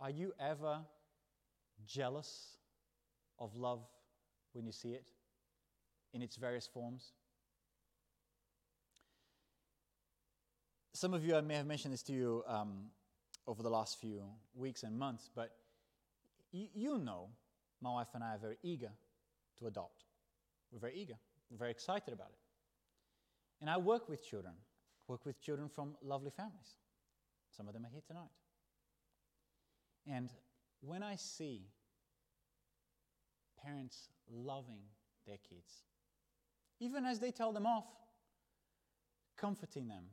Are 0.00 0.10
you 0.10 0.32
ever 0.40 0.80
jealous 1.86 2.56
of 3.38 3.56
love 3.56 3.82
when 4.52 4.66
you 4.66 4.72
see 4.72 4.92
it 4.92 5.04
in 6.12 6.22
its 6.22 6.36
various 6.36 6.66
forms? 6.66 7.12
Some 10.94 11.14
of 11.14 11.24
you, 11.24 11.34
I 11.34 11.40
may 11.40 11.54
have 11.54 11.66
mentioned 11.66 11.92
this 11.94 12.02
to 12.04 12.12
you 12.12 12.44
um, 12.46 12.90
over 13.46 13.62
the 13.62 13.70
last 13.70 14.00
few 14.00 14.22
weeks 14.54 14.82
and 14.82 14.98
months, 14.98 15.30
but 15.34 15.52
you 16.52 16.98
know 16.98 17.30
my 17.80 17.90
wife 17.92 18.08
and 18.14 18.22
I 18.22 18.34
are 18.34 18.38
very 18.38 18.58
eager 18.62 18.90
to 19.58 19.66
adopt. 19.66 20.04
We're 20.70 20.78
very 20.78 20.94
eager, 20.94 21.16
we're 21.50 21.58
very 21.58 21.70
excited 21.70 22.12
about 22.12 22.28
it. 22.30 22.38
And 23.60 23.70
I 23.70 23.78
work 23.78 24.08
with 24.08 24.24
children, 24.24 24.54
work 25.08 25.24
with 25.24 25.40
children 25.40 25.68
from 25.68 25.96
lovely 26.02 26.30
families. 26.30 26.76
Some 27.56 27.68
of 27.68 27.74
them 27.74 27.84
are 27.84 27.90
here 27.90 28.02
tonight. 28.06 28.30
And 30.06 30.30
when 30.80 31.02
I 31.02 31.16
see 31.16 31.66
parents 33.64 34.08
loving 34.30 34.80
their 35.26 35.38
kids, 35.48 35.84
even 36.82 37.04
as 37.04 37.20
they 37.20 37.30
tell 37.30 37.52
them 37.52 37.64
off, 37.64 37.86
comforting 39.36 39.86
them, 39.86 40.04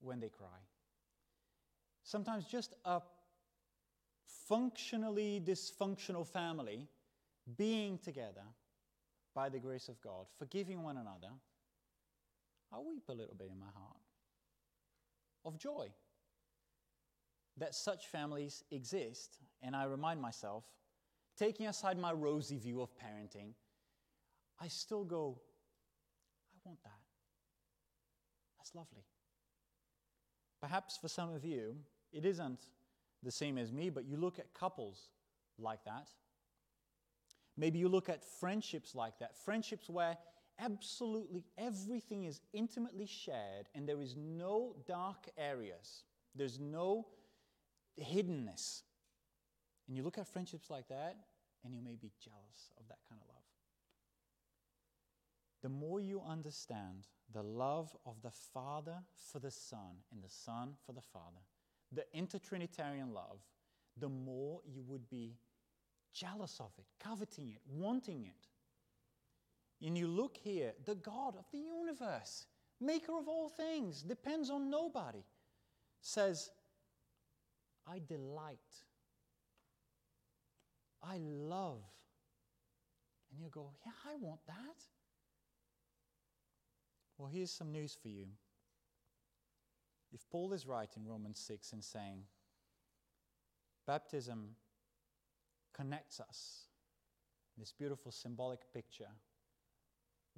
when 0.00 0.20
they 0.20 0.28
cry. 0.28 0.60
Sometimes 2.04 2.44
just 2.44 2.74
a 2.84 3.00
functionally 4.48 5.42
dysfunctional 5.44 6.24
family 6.24 6.86
being 7.56 7.98
together 7.98 8.44
by 9.34 9.48
the 9.48 9.58
grace 9.58 9.88
of 9.88 10.00
God, 10.00 10.26
forgiving 10.38 10.82
one 10.82 10.96
another, 10.96 11.32
I 12.72 12.78
weep 12.78 13.08
a 13.08 13.12
little 13.12 13.34
bit 13.34 13.48
in 13.50 13.58
my 13.58 13.66
heart 13.74 13.96
of 15.44 15.58
joy 15.58 15.88
that 17.56 17.74
such 17.74 18.06
families 18.06 18.62
exist. 18.70 19.38
And 19.62 19.74
I 19.74 19.84
remind 19.84 20.20
myself, 20.20 20.64
taking 21.36 21.66
aside 21.66 21.98
my 21.98 22.12
rosy 22.12 22.58
view 22.58 22.80
of 22.80 22.90
parenting, 22.96 23.54
I 24.60 24.68
still 24.68 25.04
go, 25.04 25.40
want 26.66 26.82
that. 26.82 27.00
That's 28.58 28.74
lovely. 28.74 29.04
Perhaps 30.60 30.98
for 30.98 31.08
some 31.08 31.32
of 31.32 31.44
you, 31.44 31.76
it 32.12 32.24
isn't 32.24 32.60
the 33.22 33.30
same 33.30 33.56
as 33.58 33.72
me, 33.72 33.88
but 33.90 34.04
you 34.04 34.16
look 34.16 34.38
at 34.38 34.52
couples 34.52 35.10
like 35.58 35.84
that. 35.84 36.08
Maybe 37.56 37.78
you 37.78 37.88
look 37.88 38.08
at 38.08 38.24
friendships 38.24 38.94
like 38.94 39.18
that, 39.20 39.36
friendships 39.36 39.88
where 39.88 40.18
absolutely 40.58 41.44
everything 41.56 42.24
is 42.24 42.40
intimately 42.52 43.06
shared 43.06 43.68
and 43.74 43.88
there 43.88 44.00
is 44.00 44.16
no 44.16 44.74
dark 44.86 45.28
areas, 45.38 46.04
there's 46.34 46.58
no 46.58 47.06
hiddenness. 48.00 48.82
And 49.86 49.96
you 49.96 50.02
look 50.02 50.18
at 50.18 50.26
friendships 50.26 50.68
like 50.68 50.88
that 50.88 51.16
and 51.64 51.74
you 51.74 51.80
may 51.80 51.96
be 51.96 52.10
jealous 52.22 52.70
of 52.78 52.88
that 52.88 52.98
kind 53.08 53.20
of 53.20 53.28
love 53.28 53.35
the 55.66 55.70
more 55.70 55.98
you 55.98 56.22
understand 56.24 57.08
the 57.34 57.42
love 57.42 57.90
of 58.06 58.14
the 58.22 58.30
Father 58.30 58.98
for 59.32 59.40
the 59.40 59.50
Son 59.50 59.96
and 60.12 60.22
the 60.22 60.28
Son 60.28 60.74
for 60.86 60.92
the 60.92 61.00
Father, 61.00 61.40
the 61.90 62.04
intertrinitarian 62.16 63.12
love, 63.12 63.40
the 63.98 64.08
more 64.08 64.60
you 64.64 64.84
would 64.86 65.10
be 65.10 65.34
jealous 66.14 66.60
of 66.60 66.70
it, 66.78 66.84
coveting 67.02 67.48
it, 67.48 67.58
wanting 67.68 68.26
it. 68.26 69.84
And 69.84 69.98
you 69.98 70.06
look 70.06 70.36
here, 70.40 70.72
the 70.84 70.94
God 70.94 71.34
of 71.36 71.46
the 71.50 71.58
universe, 71.58 72.46
maker 72.80 73.18
of 73.18 73.26
all 73.26 73.48
things, 73.48 74.02
depends 74.02 74.50
on 74.50 74.70
nobody, 74.70 75.24
says, 76.00 76.48
I 77.88 78.00
delight, 78.06 78.60
I 81.02 81.18
love. 81.20 81.82
And 83.32 83.42
you 83.42 83.48
go, 83.50 83.72
Yeah, 83.84 83.90
I 84.08 84.14
want 84.14 84.46
that. 84.46 84.95
Well, 87.26 87.34
here's 87.34 87.50
some 87.50 87.72
news 87.72 87.98
for 88.00 88.06
you. 88.06 88.26
If 90.12 90.20
Paul 90.30 90.52
is 90.52 90.64
right 90.64 90.88
in 90.96 91.04
Romans 91.04 91.40
6 91.40 91.72
in 91.72 91.82
saying 91.82 92.22
baptism 93.84 94.50
connects 95.74 96.20
us, 96.20 96.66
this 97.58 97.72
beautiful 97.72 98.12
symbolic 98.12 98.72
picture, 98.72 99.08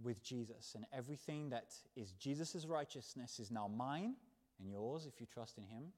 with 0.03 0.23
Jesus, 0.23 0.73
and 0.77 0.87
everything 0.91 1.51
that 1.51 1.75
is 1.95 2.13
Jesus' 2.13 2.65
righteousness 2.65 3.39
is 3.39 3.51
now 3.51 3.69
mine 3.69 4.15
and 4.59 4.71
yours 4.71 5.05
if 5.05 5.21
you 5.21 5.27
trust 5.27 5.59
in 5.59 5.65
Him, 5.65 5.93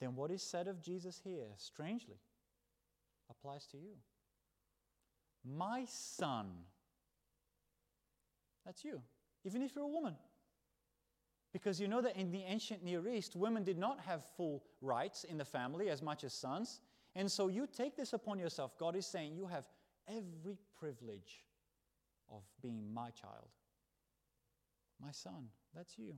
then 0.00 0.16
what 0.16 0.32
is 0.32 0.42
said 0.42 0.66
of 0.66 0.82
Jesus 0.82 1.20
here, 1.22 1.46
strangely, 1.58 2.18
applies 3.30 3.66
to 3.66 3.76
you. 3.76 3.94
My 5.44 5.84
son 5.84 6.46
that's 8.64 8.84
you, 8.84 9.00
even 9.44 9.62
if 9.62 9.74
you're 9.74 9.84
a 9.84 9.88
woman. 9.88 10.14
Because 11.52 11.80
you 11.80 11.86
know 11.86 12.00
that 12.02 12.16
in 12.16 12.32
the 12.32 12.42
ancient 12.42 12.82
Near 12.82 13.06
East, 13.06 13.36
women 13.36 13.62
did 13.62 13.78
not 13.78 14.00
have 14.00 14.24
full 14.36 14.64
rights 14.80 15.24
in 15.24 15.38
the 15.38 15.44
family 15.44 15.88
as 15.88 16.02
much 16.02 16.24
as 16.24 16.32
sons. 16.32 16.80
And 17.14 17.30
so 17.30 17.46
you 17.46 17.68
take 17.68 17.96
this 17.96 18.12
upon 18.12 18.40
yourself. 18.40 18.76
God 18.76 18.96
is 18.96 19.06
saying, 19.06 19.36
You 19.36 19.46
have 19.46 19.64
every 20.08 20.58
privilege 20.78 21.44
of 22.28 22.42
being 22.60 22.92
my 22.92 23.10
child. 23.10 23.50
My 25.00 25.12
son, 25.12 25.48
that's 25.74 25.96
you. 25.96 26.14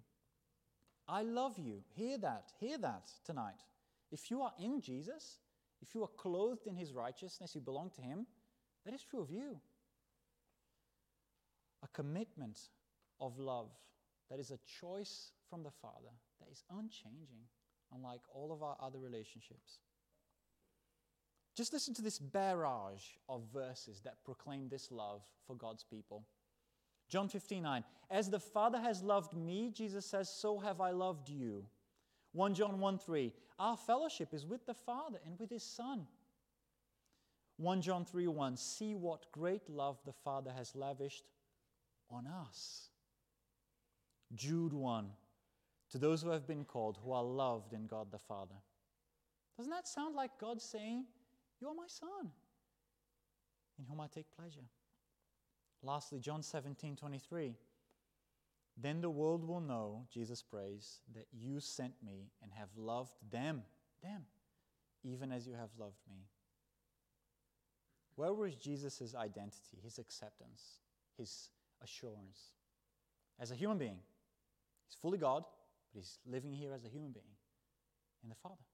I 1.07 1.23
love 1.23 1.59
you. 1.59 1.83
Hear 1.95 2.17
that. 2.19 2.53
Hear 2.59 2.79
that 2.79 3.11
tonight. 3.25 3.63
If 4.11 4.31
you 4.31 4.41
are 4.41 4.53
in 4.59 4.81
Jesus, 4.81 5.41
if 5.83 5.95
you 5.95 6.03
are 6.03 6.11
clothed 6.17 6.67
in 6.67 6.77
his 6.77 6.95
righteousness, 6.95 7.55
you 7.55 7.61
belong 7.61 7.91
to 7.97 8.01
him, 8.01 8.27
that 8.85 8.95
is 8.95 9.03
true 9.03 9.21
of 9.21 9.31
you 9.31 9.57
a 11.87 11.97
commitment 11.97 12.59
of 13.21 13.39
love 13.39 13.71
that 14.31 14.41
is 14.41 14.51
a 14.51 14.59
choice 14.81 15.31
from 15.49 15.63
the 15.63 15.71
Father 15.71 16.11
that 16.41 16.51
is 16.51 16.65
unchanging, 16.71 17.47
unlike 17.95 18.23
all 18.35 18.53
of 18.53 18.63
our 18.63 18.77
other 18.81 18.99
relationships. 18.99 19.81
Just 21.57 21.73
listen 21.73 21.95
to 21.95 22.03
this 22.03 22.19
barrage 22.19 23.05
of 23.29 23.43
verses 23.53 24.01
that 24.05 24.25
proclaim 24.25 24.69
this 24.69 24.91
love 24.91 25.23
for 25.47 25.55
God's 25.55 25.85
people. 25.85 26.27
John 27.09 27.29
15, 27.29 27.63
9. 27.63 27.85
As 28.11 28.29
the 28.29 28.41
Father 28.41 28.81
has 28.81 29.03
loved 29.03 29.35
me, 29.35 29.71
Jesus 29.71 30.05
says, 30.05 30.29
so 30.29 30.59
have 30.59 30.81
I 30.81 30.91
loved 30.91 31.29
you. 31.29 31.65
1 32.33 32.55
John 32.55 32.81
1 32.81 32.99
3. 32.99 33.33
Our 33.59 33.77
fellowship 33.77 34.35
is 34.35 34.45
with 34.45 34.67
the 34.67 34.75
Father 34.75 35.19
and 35.25 35.39
with 35.39 35.51
His 35.51 35.63
Son. 35.63 36.07
1 37.59 37.81
John 37.81 38.05
3 38.05 38.27
1. 38.27 38.57
See 38.57 38.95
what 38.95 39.33
great 39.33 39.71
love 39.71 39.99
the 40.05 40.13
Father 40.13 40.51
has 40.55 40.75
lavished 40.75 41.25
on 42.11 42.27
us. 42.27 42.89
Jude 44.35 44.73
1. 44.73 45.09
To 45.91 45.99
those 45.99 46.23
who 46.23 46.31
have 46.31 46.47
been 46.47 46.65
called, 46.65 46.99
who 47.03 47.13
are 47.13 47.23
loved 47.23 47.73
in 47.73 47.87
God 47.87 48.11
the 48.11 48.19
Father. 48.19 48.55
Doesn't 49.57 49.71
that 49.71 49.89
sound 49.89 50.15
like 50.15 50.39
God 50.39 50.61
saying, 50.61 51.05
You 51.61 51.69
are 51.69 51.75
my 51.75 51.87
Son, 51.87 52.31
in 53.79 53.85
whom 53.89 54.01
I 54.01 54.09
take 54.09 54.27
pleasure? 54.37 54.67
Lastly, 55.83 56.19
John 56.19 56.43
17 56.43 56.97
23. 56.97 57.55
Then 58.79 59.01
the 59.01 59.11
world 59.11 59.47
will 59.47 59.61
know, 59.61 60.05
Jesus 60.13 60.43
prays, 60.43 61.01
that 61.15 61.27
you 61.33 61.61
sent 61.61 61.95
me 62.05 62.31
and 62.43 62.53
have 62.53 62.69
loved 62.77 63.15
them, 63.31 63.63
them, 64.03 64.25
even 65.03 65.33
as 65.33 65.47
you 65.47 65.55
have 65.55 65.71
loved 65.79 66.01
me. 66.11 66.27
Where 68.17 68.35
was 68.35 68.55
Jesus' 68.55 69.15
identity, 69.15 69.79
his 69.83 69.99
acceptance, 69.99 70.81
his 71.17 71.49
assurance? 71.87 72.51
As 73.39 73.51
a 73.51 73.55
human 73.55 73.79
being, 73.79 74.01
he's 74.87 74.99
fully 75.01 75.19
God, 75.19 75.45
but 75.93 76.01
he's 76.01 76.19
living 76.27 76.53
here 76.53 76.73
as 76.75 76.85
a 76.85 76.89
human 76.89 77.13
being 77.13 77.35
in 78.23 78.29
the 78.29 78.35
Father. 78.43 78.67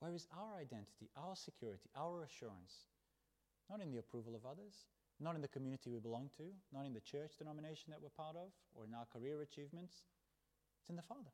Where 0.00 0.14
is 0.14 0.26
our 0.32 0.56
identity, 0.56 1.10
our 1.16 1.36
security, 1.36 1.88
our 1.96 2.24
assurance? 2.24 2.88
Not 3.68 3.80
in 3.80 3.90
the 3.90 3.98
approval 3.98 4.34
of 4.34 4.44
others, 4.44 4.86
not 5.20 5.34
in 5.34 5.42
the 5.42 5.48
community 5.48 5.90
we 5.90 5.98
belong 5.98 6.30
to, 6.36 6.44
not 6.72 6.86
in 6.86 6.92
the 6.92 7.00
church 7.00 7.32
denomination 7.38 7.90
that 7.90 8.00
we're 8.02 8.08
part 8.08 8.36
of, 8.36 8.52
or 8.74 8.84
in 8.84 8.94
our 8.94 9.06
career 9.06 9.40
achievements. 9.42 10.04
It's 10.80 10.90
in 10.90 10.96
the 10.96 11.02
Father. 11.02 11.32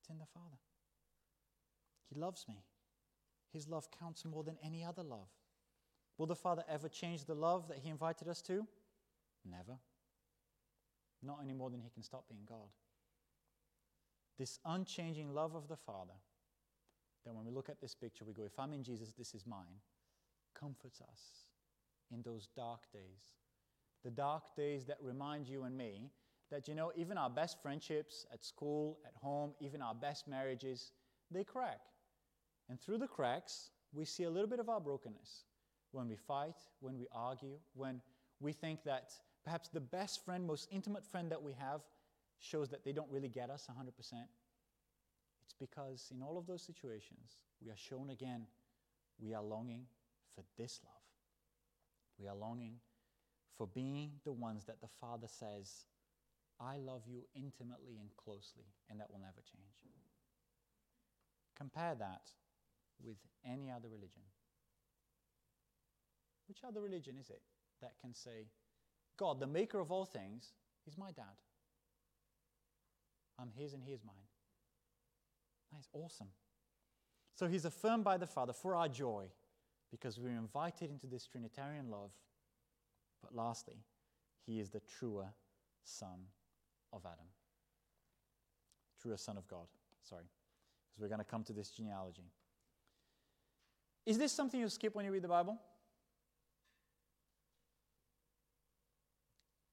It's 0.00 0.08
in 0.08 0.18
the 0.18 0.26
Father. 0.32 0.58
He 2.12 2.18
loves 2.18 2.46
me. 2.48 2.64
His 3.52 3.68
love 3.68 3.88
counts 3.90 4.24
more 4.24 4.42
than 4.42 4.58
any 4.62 4.84
other 4.84 5.02
love. 5.02 5.28
Will 6.18 6.26
the 6.26 6.34
Father 6.34 6.64
ever 6.68 6.88
change 6.88 7.24
the 7.24 7.34
love 7.34 7.68
that 7.68 7.78
He 7.78 7.88
invited 7.88 8.28
us 8.28 8.42
to? 8.42 8.66
Never. 9.44 9.78
Not 11.26 11.40
any 11.42 11.52
more 11.52 11.70
than 11.70 11.80
He 11.80 11.90
can 11.90 12.02
stop 12.02 12.24
being 12.28 12.46
God. 12.48 12.68
This 14.38 14.58
unchanging 14.64 15.34
love 15.34 15.54
of 15.54 15.66
the 15.66 15.76
Father, 15.76 16.12
that 17.24 17.34
when 17.34 17.44
we 17.44 17.50
look 17.50 17.68
at 17.68 17.80
this 17.80 17.94
picture, 17.94 18.24
we 18.24 18.32
go, 18.32 18.44
if 18.44 18.58
I'm 18.58 18.72
in 18.72 18.82
Jesus, 18.82 19.12
this 19.18 19.34
is 19.34 19.46
mine, 19.46 19.80
comforts 20.58 21.00
us 21.00 21.20
in 22.12 22.22
those 22.22 22.48
dark 22.54 22.82
days. 22.92 23.34
The 24.04 24.10
dark 24.10 24.54
days 24.56 24.84
that 24.86 24.98
remind 25.02 25.48
you 25.48 25.64
and 25.64 25.76
me 25.76 26.10
that, 26.50 26.68
you 26.68 26.74
know, 26.74 26.92
even 26.94 27.18
our 27.18 27.30
best 27.30 27.60
friendships 27.60 28.24
at 28.32 28.44
school, 28.44 28.98
at 29.04 29.14
home, 29.20 29.52
even 29.58 29.82
our 29.82 29.94
best 29.94 30.28
marriages, 30.28 30.92
they 31.30 31.42
crack. 31.42 31.80
And 32.68 32.80
through 32.80 32.98
the 32.98 33.08
cracks, 33.08 33.70
we 33.92 34.04
see 34.04 34.24
a 34.24 34.30
little 34.30 34.48
bit 34.48 34.60
of 34.60 34.68
our 34.68 34.80
brokenness. 34.80 35.44
When 35.92 36.08
we 36.08 36.16
fight, 36.16 36.56
when 36.80 36.98
we 36.98 37.06
argue, 37.10 37.58
when 37.74 38.00
we 38.38 38.52
think 38.52 38.84
that 38.84 39.12
perhaps 39.46 39.68
the 39.68 39.80
best 39.80 40.24
friend, 40.24 40.44
most 40.44 40.68
intimate 40.72 41.06
friend 41.06 41.30
that 41.30 41.42
we 41.42 41.52
have 41.52 41.80
shows 42.40 42.68
that 42.70 42.84
they 42.84 42.92
don't 42.92 43.10
really 43.10 43.28
get 43.28 43.48
us 43.48 43.68
100%. 43.70 43.88
It's 45.44 45.54
because 45.58 46.12
in 46.14 46.20
all 46.20 46.36
of 46.36 46.46
those 46.46 46.62
situations, 46.62 47.38
we 47.64 47.70
are 47.70 47.76
shown 47.76 48.10
again 48.10 48.46
we 49.22 49.32
are 49.34 49.42
longing 49.42 49.86
for 50.34 50.42
this 50.58 50.80
love. 50.84 50.92
We 52.18 52.26
are 52.28 52.34
longing 52.34 52.74
for 53.56 53.68
being 53.68 54.10
the 54.24 54.32
ones 54.32 54.64
that 54.66 54.80
the 54.80 54.88
Father 55.00 55.28
says, 55.28 55.86
I 56.60 56.76
love 56.76 57.02
you 57.06 57.22
intimately 57.34 57.98
and 58.00 58.10
closely, 58.16 58.66
and 58.90 59.00
that 59.00 59.10
will 59.10 59.20
never 59.20 59.40
change. 59.40 59.86
Compare 61.56 61.94
that 61.98 62.28
with 63.02 63.16
any 63.44 63.70
other 63.70 63.88
religion. 63.88 64.22
Which 66.48 66.58
other 66.66 66.80
religion 66.80 67.16
is 67.18 67.30
it 67.30 67.42
that 67.80 67.92
can 68.00 68.14
say, 68.14 68.48
God, 69.16 69.40
the 69.40 69.46
maker 69.46 69.80
of 69.80 69.90
all 69.90 70.04
things, 70.04 70.52
is 70.86 70.96
my 70.96 71.10
dad? 71.10 71.24
I'm 73.38 73.50
his 73.56 73.74
and 73.74 73.82
he 73.82 73.92
is 73.92 74.02
mine. 74.04 74.14
That 75.72 75.80
is 75.80 75.88
awesome. 75.92 76.28
So 77.34 77.46
he's 77.46 77.64
affirmed 77.64 78.04
by 78.04 78.16
the 78.16 78.26
Father 78.26 78.52
for 78.52 78.74
our 78.74 78.88
joy 78.88 79.26
because 79.90 80.18
we're 80.18 80.36
invited 80.36 80.90
into 80.90 81.06
this 81.06 81.26
Trinitarian 81.26 81.90
love. 81.90 82.10
But 83.22 83.34
lastly, 83.34 83.76
he 84.46 84.60
is 84.60 84.70
the 84.70 84.80
truer 84.80 85.26
son 85.84 86.28
of 86.92 87.04
Adam. 87.04 87.26
Truer 89.00 89.16
son 89.16 89.36
of 89.36 89.46
God, 89.48 89.66
sorry, 90.02 90.24
because 90.88 91.02
we're 91.02 91.08
going 91.08 91.18
to 91.18 91.24
come 91.24 91.44
to 91.44 91.52
this 91.52 91.70
genealogy. 91.70 92.30
Is 94.06 94.18
this 94.18 94.32
something 94.32 94.60
you 94.60 94.68
skip 94.68 94.94
when 94.94 95.04
you 95.04 95.12
read 95.12 95.22
the 95.22 95.28
Bible? 95.28 95.58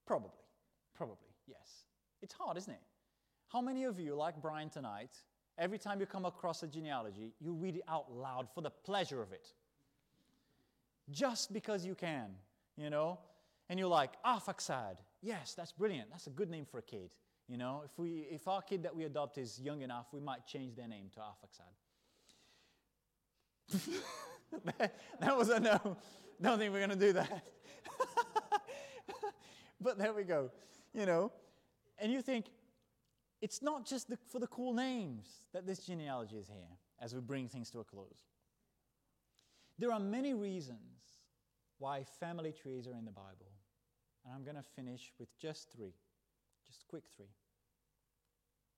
Probably. 0.05 0.31
Probably, 0.95 1.33
yes. 1.47 1.85
It's 2.21 2.33
hard, 2.33 2.57
isn't 2.57 2.73
it? 2.73 2.81
How 3.47 3.61
many 3.61 3.83
of 3.83 3.99
you, 3.99 4.15
like 4.15 4.41
Brian 4.41 4.69
tonight, 4.69 5.11
every 5.57 5.77
time 5.77 5.99
you 5.99 6.05
come 6.05 6.25
across 6.25 6.63
a 6.63 6.67
genealogy, 6.67 7.33
you 7.39 7.53
read 7.53 7.75
it 7.75 7.83
out 7.87 8.11
loud 8.11 8.47
for 8.53 8.61
the 8.61 8.69
pleasure 8.69 9.21
of 9.21 9.31
it? 9.31 9.53
just 11.09 11.51
because 11.53 11.85
you 11.85 11.95
can, 11.95 12.29
you 12.77 12.89
know? 12.89 13.19
And 13.69 13.79
you're 13.79 13.89
like, 13.89 14.11
Arphaxad. 14.23 14.97
Yes, 15.21 15.53
that's 15.55 15.71
brilliant. 15.71 16.09
That's 16.11 16.27
a 16.27 16.31
good 16.31 16.49
name 16.49 16.65
for 16.65 16.79
a 16.79 16.81
kid. 16.81 17.11
You 17.47 17.57
know, 17.57 17.81
if, 17.85 17.91
we, 17.97 18.27
if 18.29 18.47
our 18.47 18.61
kid 18.61 18.83
that 18.83 18.95
we 18.95 19.03
adopt 19.03 19.37
is 19.37 19.59
young 19.59 19.81
enough, 19.81 20.07
we 20.11 20.19
might 20.19 20.45
change 20.45 20.75
their 20.75 20.87
name 20.87 21.09
to 21.13 21.19
Arphaxad. 21.19 21.73
that, 24.77 24.95
that 25.19 25.37
was 25.37 25.49
a 25.49 25.59
no. 25.59 25.97
Don't 26.41 26.59
think 26.59 26.73
we're 26.73 26.85
going 26.85 26.89
to 26.89 26.95
do 26.95 27.13
that. 27.13 27.47
but 29.87 29.97
there 29.97 30.13
we 30.13 30.23
go. 30.23 30.49
You 30.93 31.05
know, 31.05 31.31
and 31.99 32.11
you 32.11 32.21
think, 32.21 32.45
it's 33.41 33.61
not 33.61 33.85
just 33.85 34.09
the, 34.09 34.17
for 34.31 34.39
the 34.39 34.47
cool 34.47 34.73
names 34.73 35.27
that 35.53 35.67
this 35.67 35.79
genealogy 35.79 36.37
is 36.37 36.47
here 36.47 36.77
as 37.01 37.13
we 37.13 37.19
bring 37.19 37.49
things 37.49 37.69
to 37.71 37.79
a 37.79 37.83
close. 37.83 38.23
There 39.77 39.91
are 39.91 39.99
many 39.99 40.33
reasons 40.33 40.79
why 41.79 42.05
family 42.19 42.53
trees 42.53 42.87
are 42.87 42.93
in 42.93 43.05
the 43.05 43.11
Bible. 43.11 43.51
And 44.23 44.33
I'm 44.33 44.43
going 44.43 44.55
to 44.55 44.63
finish 44.75 45.11
with 45.19 45.27
just 45.37 45.69
three, 45.75 45.93
just 46.65 46.87
quick 46.87 47.03
three. 47.13 47.33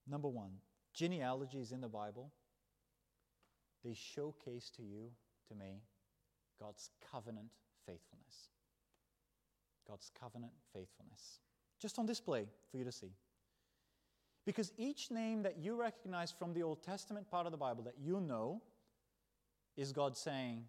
Number 0.08 0.28
one, 0.28 0.52
genealogies 0.94 1.72
in 1.72 1.82
the 1.82 1.88
Bible, 1.88 2.32
they 3.84 3.94
showcase 3.94 4.72
to 4.78 4.82
you, 4.82 5.12
to 5.50 5.56
me, 5.56 5.84
God's 6.60 6.89
covenant 7.12 7.50
faithfulness. 7.86 8.55
God's 9.88 10.12
covenant 10.19 10.54
faithfulness. 10.74 11.39
Just 11.80 12.00
on 12.00 12.06
display 12.06 12.48
for 12.71 12.78
you 12.78 12.84
to 12.84 12.91
see. 12.91 13.12
Because 14.45 14.71
each 14.78 15.10
name 15.12 15.43
that 15.43 15.58
you 15.58 15.76
recognize 15.76 16.32
from 16.32 16.54
the 16.54 16.63
Old 16.63 16.84
Testament 16.84 17.30
part 17.30 17.45
of 17.45 17.52
the 17.52 17.58
Bible 17.58 17.84
that 17.84 17.95
you 18.00 18.21
know 18.21 18.62
is 19.76 19.91
God 19.91 20.15
saying, 20.15 20.65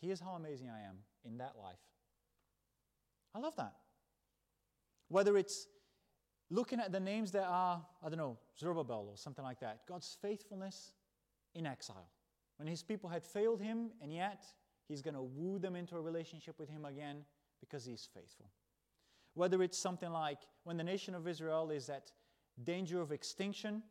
Here's 0.00 0.20
how 0.20 0.32
amazing 0.32 0.70
I 0.70 0.80
am 0.80 0.96
in 1.24 1.38
that 1.38 1.54
life. 1.62 1.76
I 3.34 3.38
love 3.38 3.54
that. 3.56 3.74
Whether 5.08 5.36
it's 5.36 5.66
looking 6.50 6.80
at 6.80 6.90
the 6.90 7.00
names 7.00 7.32
that 7.32 7.44
are, 7.44 7.84
I 8.02 8.08
don't 8.08 8.18
know, 8.18 8.38
Zerubbabel 8.58 9.08
or 9.10 9.16
something 9.16 9.44
like 9.44 9.60
that, 9.60 9.80
God's 9.86 10.16
faithfulness 10.22 10.92
in 11.54 11.66
exile. 11.66 12.08
When 12.56 12.66
his 12.66 12.82
people 12.82 13.10
had 13.10 13.24
failed 13.24 13.60
him, 13.60 13.90
and 14.02 14.12
yet 14.12 14.44
he's 14.88 15.02
going 15.02 15.14
to 15.14 15.22
woo 15.22 15.58
them 15.58 15.76
into 15.76 15.96
a 15.96 16.00
relationship 16.00 16.58
with 16.58 16.68
him 16.68 16.84
again 16.84 17.24
because 17.60 17.84
he's 17.84 18.08
faithful. 18.14 18.50
Whether 19.34 19.62
it's 19.62 19.78
something 19.78 20.10
like 20.10 20.38
when 20.64 20.76
the 20.76 20.84
nation 20.84 21.14
of 21.14 21.28
Israel 21.28 21.70
is 21.70 21.88
at 21.88 22.10
danger 22.64 23.00
of 23.00 23.12
extinction, 23.12 23.82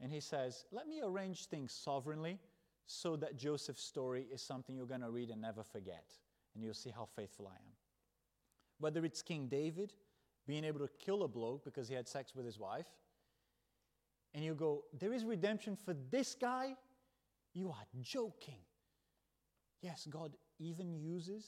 and 0.00 0.12
he 0.12 0.20
says, 0.20 0.64
Let 0.72 0.88
me 0.88 1.00
arrange 1.02 1.46
things 1.46 1.72
sovereignly 1.72 2.38
so 2.86 3.16
that 3.16 3.36
Joseph's 3.36 3.82
story 3.82 4.26
is 4.32 4.42
something 4.42 4.74
you're 4.74 4.86
going 4.86 5.00
to 5.00 5.10
read 5.10 5.30
and 5.30 5.40
never 5.40 5.62
forget. 5.62 6.04
And 6.54 6.62
you'll 6.62 6.74
see 6.74 6.90
how 6.90 7.08
faithful 7.16 7.46
I 7.46 7.54
am. 7.54 7.72
Whether 8.78 9.04
it's 9.04 9.22
King 9.22 9.46
David 9.46 9.92
being 10.46 10.64
able 10.64 10.80
to 10.80 10.88
kill 10.98 11.22
a 11.22 11.28
bloke 11.28 11.64
because 11.64 11.88
he 11.88 11.94
had 11.94 12.08
sex 12.08 12.34
with 12.34 12.44
his 12.44 12.58
wife, 12.58 12.88
and 14.34 14.44
you 14.44 14.54
go, 14.54 14.84
There 14.98 15.12
is 15.12 15.24
redemption 15.24 15.76
for 15.76 15.94
this 16.10 16.34
guy? 16.34 16.74
You 17.54 17.68
are 17.68 17.86
joking. 18.00 18.58
Yes, 19.82 20.06
God 20.08 20.32
even 20.58 20.94
uses 20.94 21.44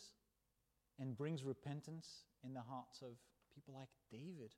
and 0.98 1.16
brings 1.16 1.44
repentance 1.44 2.24
in 2.44 2.54
the 2.54 2.60
hearts 2.60 3.02
of 3.02 3.16
people 3.54 3.74
like 3.74 3.88
David. 4.10 4.54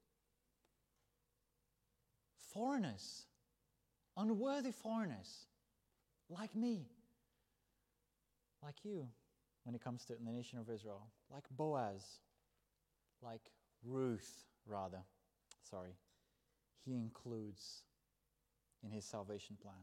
foreigners, 2.57 3.27
unworthy 4.16 4.72
foreigners, 4.72 5.46
like 6.31 6.55
me, 6.57 6.87
like 8.62 8.77
you, 8.83 9.07
when 9.64 9.75
it 9.75 9.83
comes 9.85 10.05
to 10.07 10.14
the 10.14 10.31
nation 10.31 10.59
of 10.59 10.70
Israel, 10.70 11.07
like 11.31 11.44
Boaz, 11.51 12.03
like 13.22 13.53
Ruth, 13.85 14.44
rather. 14.66 15.03
Sorry. 15.68 15.96
He 16.85 16.94
includes 16.94 17.83
in 18.83 18.90
his 18.90 19.05
salvation 19.05 19.57
plan. 19.61 19.75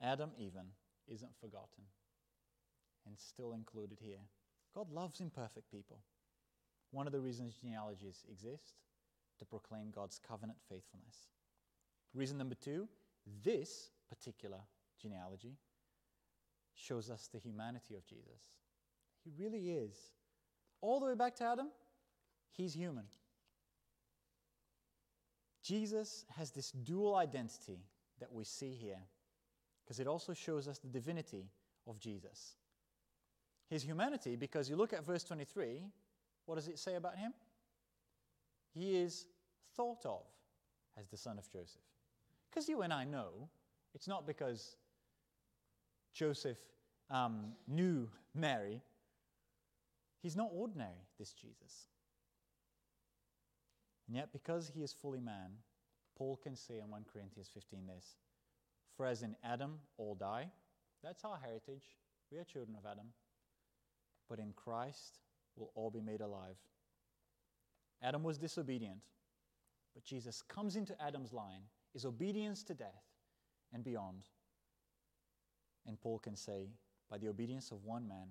Adam, 0.00 0.30
even, 0.38 0.62
isn't 1.06 1.32
forgotten 1.40 1.84
and 3.06 3.18
still 3.18 3.52
included 3.52 3.98
here. 4.00 4.20
God 4.74 4.90
loves 4.90 5.20
imperfect 5.20 5.70
people. 5.70 5.98
One 6.90 7.06
of 7.06 7.12
the 7.12 7.20
reasons 7.20 7.54
genealogies 7.54 8.24
exist 8.30 8.74
to 9.38 9.44
proclaim 9.44 9.90
God's 9.90 10.20
covenant 10.26 10.58
faithfulness. 10.68 11.28
Reason 12.14 12.36
number 12.36 12.54
two 12.54 12.88
this 13.44 13.90
particular 14.08 14.58
genealogy 15.00 15.56
shows 16.74 17.10
us 17.10 17.28
the 17.32 17.38
humanity 17.38 17.94
of 17.94 18.06
Jesus. 18.06 18.40
He 19.24 19.30
really 19.38 19.70
is. 19.70 19.96
All 20.80 21.00
the 21.00 21.06
way 21.06 21.14
back 21.14 21.34
to 21.36 21.44
Adam, 21.44 21.68
he's 22.52 22.74
human. 22.74 23.04
Jesus 25.62 26.24
has 26.36 26.50
this 26.50 26.70
dual 26.70 27.16
identity 27.16 27.80
that 28.20 28.32
we 28.32 28.44
see 28.44 28.72
here 28.72 29.00
because 29.84 30.00
it 30.00 30.06
also 30.06 30.32
shows 30.32 30.68
us 30.68 30.78
the 30.78 30.88
divinity 30.88 31.50
of 31.86 31.98
Jesus. 31.98 32.57
His 33.68 33.82
humanity, 33.82 34.36
because 34.36 34.68
you 34.70 34.76
look 34.76 34.92
at 34.92 35.04
verse 35.04 35.24
23, 35.24 35.82
what 36.46 36.54
does 36.54 36.68
it 36.68 36.78
say 36.78 36.94
about 36.94 37.16
him? 37.16 37.32
He 38.74 38.96
is 38.96 39.26
thought 39.76 40.04
of 40.06 40.22
as 40.98 41.08
the 41.08 41.16
son 41.16 41.38
of 41.38 41.48
Joseph. 41.50 41.82
Because 42.48 42.68
you 42.68 42.82
and 42.82 42.92
I 42.92 43.04
know 43.04 43.48
it's 43.94 44.08
not 44.08 44.26
because 44.26 44.76
Joseph 46.14 46.58
um, 47.10 47.52
knew 47.66 48.08
Mary. 48.34 48.80
He's 50.22 50.36
not 50.36 50.50
ordinary, 50.52 51.06
this 51.18 51.32
Jesus. 51.32 51.86
And 54.06 54.16
yet, 54.16 54.32
because 54.32 54.70
he 54.74 54.82
is 54.82 54.92
fully 54.92 55.20
man, 55.20 55.50
Paul 56.16 56.38
can 56.42 56.56
say 56.56 56.78
in 56.78 56.90
1 56.90 57.04
Corinthians 57.12 57.50
15 57.52 57.86
this 57.86 58.16
For 58.96 59.06
as 59.06 59.22
in 59.22 59.36
Adam 59.44 59.78
all 59.96 60.14
die, 60.14 60.48
that's 61.02 61.24
our 61.24 61.38
heritage. 61.38 61.84
We 62.32 62.38
are 62.38 62.44
children 62.44 62.76
of 62.76 62.90
Adam. 62.90 63.06
But 64.28 64.38
in 64.38 64.52
Christ 64.54 65.20
will 65.56 65.70
all 65.74 65.90
be 65.90 66.00
made 66.00 66.20
alive. 66.20 66.56
Adam 68.02 68.22
was 68.22 68.38
disobedient, 68.38 69.00
but 69.94 70.04
Jesus 70.04 70.42
comes 70.42 70.76
into 70.76 70.94
Adam's 71.02 71.32
line, 71.32 71.62
is 71.94 72.04
obedience 72.04 72.62
to 72.64 72.74
death 72.74 73.04
and 73.72 73.82
beyond. 73.82 74.28
And 75.86 76.00
Paul 76.00 76.18
can 76.18 76.36
say, 76.36 76.68
by 77.10 77.18
the 77.18 77.28
obedience 77.28 77.70
of 77.72 77.84
one 77.84 78.06
man, 78.06 78.28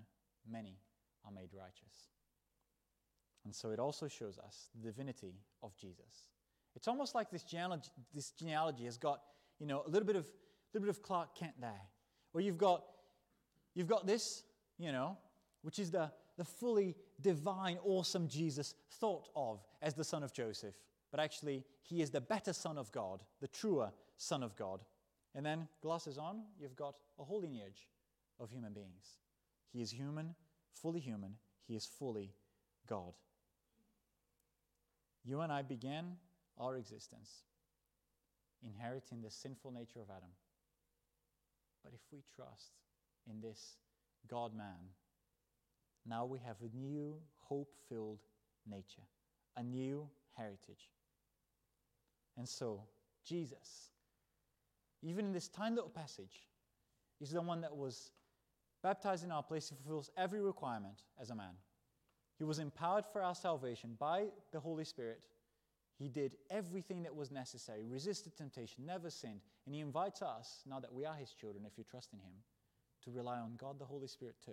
many 0.49 0.77
are 1.25 1.31
made 1.31 1.49
righteous. 1.53 2.11
And 3.43 3.53
so 3.53 3.71
it 3.71 3.79
also 3.79 4.07
shows 4.07 4.37
us 4.37 4.69
the 4.75 4.87
divinity 4.87 5.33
of 5.63 5.75
Jesus. 5.75 6.29
It's 6.75 6.87
almost 6.87 7.15
like 7.15 7.31
this 7.31 7.43
genealogy, 7.43 7.89
this 8.13 8.31
genealogy 8.31 8.85
has 8.85 8.97
got, 8.97 9.21
you 9.59 9.65
know, 9.65 9.83
a 9.87 9.89
little 9.89 10.05
bit 10.05 10.15
of, 10.15 10.27
little 10.73 10.85
bit 10.85 10.95
of 10.95 11.01
Clark 11.01 11.35
Kent 11.35 11.53
there, 11.59 11.81
where 12.31 12.43
you've 12.43 12.57
got, 12.57 12.83
you've 13.73 13.87
got 13.87 14.05
this, 14.05 14.43
you 14.77 14.91
know, 14.91 15.17
which 15.67 15.79
is 15.79 15.91
the, 15.91 16.09
the 16.37 16.45
fully 16.45 16.95
divine, 17.19 17.77
awesome 17.83 18.29
Jesus 18.29 18.73
thought 18.89 19.27
of 19.35 19.59
as 19.81 19.93
the 19.93 20.03
son 20.05 20.23
of 20.23 20.31
Joseph. 20.31 20.75
But 21.11 21.19
actually, 21.19 21.65
he 21.81 22.01
is 22.01 22.09
the 22.09 22.21
better 22.21 22.53
son 22.53 22.77
of 22.77 22.89
God, 22.93 23.21
the 23.41 23.49
truer 23.49 23.91
son 24.15 24.43
of 24.43 24.55
God. 24.55 24.85
And 25.35 25.45
then, 25.45 25.67
glasses 25.81 26.17
on, 26.17 26.43
you've 26.57 26.77
got 26.77 26.95
a 27.19 27.25
whole 27.25 27.41
lineage 27.41 27.89
of 28.39 28.49
human 28.49 28.71
beings. 28.71 29.17
He 29.73 29.81
is 29.81 29.91
human, 29.91 30.35
fully 30.71 31.01
human, 31.01 31.33
he 31.67 31.75
is 31.75 31.85
fully 31.85 32.31
God. 32.87 33.11
You 35.25 35.41
and 35.41 35.51
I 35.51 35.63
began 35.63 36.13
our 36.57 36.77
existence 36.77 37.43
inheriting 38.63 39.21
the 39.21 39.31
sinful 39.31 39.71
nature 39.71 39.99
of 39.99 40.09
Adam. 40.09 40.29
But 41.83 41.91
if 41.93 41.99
we 42.09 42.23
trust 42.37 42.71
in 43.29 43.41
this 43.41 43.75
God 44.29 44.55
man, 44.55 44.93
now 46.07 46.25
we 46.25 46.39
have 46.39 46.57
a 46.61 46.75
new 46.75 47.15
hope 47.39 47.73
filled 47.89 48.19
nature, 48.69 49.03
a 49.55 49.63
new 49.63 50.07
heritage. 50.33 50.91
And 52.37 52.47
so, 52.47 52.83
Jesus, 53.25 53.89
even 55.01 55.25
in 55.25 55.33
this 55.33 55.47
tiny 55.47 55.75
little 55.75 55.89
passage, 55.89 56.47
is 57.19 57.31
the 57.31 57.41
one 57.41 57.61
that 57.61 57.75
was 57.75 58.11
baptized 58.83 59.23
in 59.23 59.31
our 59.31 59.43
place. 59.43 59.69
He 59.69 59.75
fulfills 59.75 60.11
every 60.17 60.41
requirement 60.41 61.01
as 61.19 61.29
a 61.29 61.35
man. 61.35 61.55
He 62.37 62.43
was 62.43 62.59
empowered 62.59 63.05
for 63.11 63.23
our 63.23 63.33
salvation 63.33 63.95
by 63.99 64.27
the 64.51 64.59
Holy 64.59 64.85
Spirit. 64.85 65.25
He 65.97 66.07
did 66.07 66.37
everything 66.51 67.01
that 67.03 67.15
was 67.15 67.31
necessary, 67.31 67.83
resisted 67.83 68.37
temptation, 68.37 68.85
never 68.85 69.09
sinned. 69.09 69.41
And 69.65 69.73
He 69.73 69.81
invites 69.81 70.21
us, 70.21 70.61
now 70.67 70.79
that 70.79 70.93
we 70.93 71.05
are 71.05 71.15
His 71.15 71.31
children, 71.31 71.65
if 71.65 71.77
you 71.77 71.83
trust 71.83 72.13
in 72.13 72.19
Him, 72.19 72.33
to 73.03 73.11
rely 73.11 73.39
on 73.39 73.55
God 73.57 73.79
the 73.79 73.85
Holy 73.85 74.07
Spirit 74.07 74.35
too. 74.45 74.51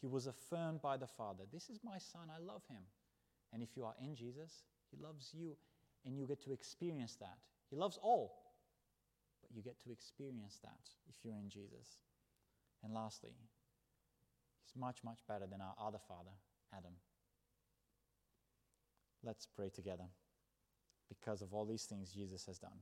He 0.00 0.06
was 0.06 0.26
affirmed 0.26 0.82
by 0.82 0.96
the 0.96 1.06
Father 1.06 1.44
This 1.52 1.70
is 1.70 1.80
my 1.84 1.98
Son, 1.98 2.28
I 2.34 2.38
love 2.38 2.62
Him. 2.68 2.82
And 3.52 3.62
if 3.62 3.76
you 3.76 3.84
are 3.84 3.94
in 4.02 4.14
Jesus, 4.14 4.64
He 4.90 5.02
loves 5.02 5.30
you, 5.32 5.56
and 6.04 6.18
you 6.18 6.26
get 6.26 6.42
to 6.44 6.52
experience 6.52 7.16
that. 7.20 7.38
He 7.70 7.76
loves 7.76 7.98
all, 8.02 8.36
but 9.40 9.54
you 9.54 9.62
get 9.62 9.80
to 9.84 9.92
experience 9.92 10.58
that 10.62 10.90
if 11.08 11.16
you're 11.24 11.34
in 11.34 11.48
Jesus. 11.48 11.98
And 12.82 12.92
lastly, 12.92 13.30
He's 14.64 14.80
much, 14.80 14.98
much 15.04 15.18
better 15.28 15.46
than 15.46 15.60
our 15.60 15.74
other 15.80 16.00
father, 16.06 16.36
Adam. 16.76 16.92
Let's 19.22 19.46
pray 19.46 19.70
together 19.70 20.04
because 21.08 21.40
of 21.40 21.54
all 21.54 21.64
these 21.64 21.84
things 21.84 22.10
Jesus 22.10 22.44
has 22.46 22.58
done. 22.58 22.80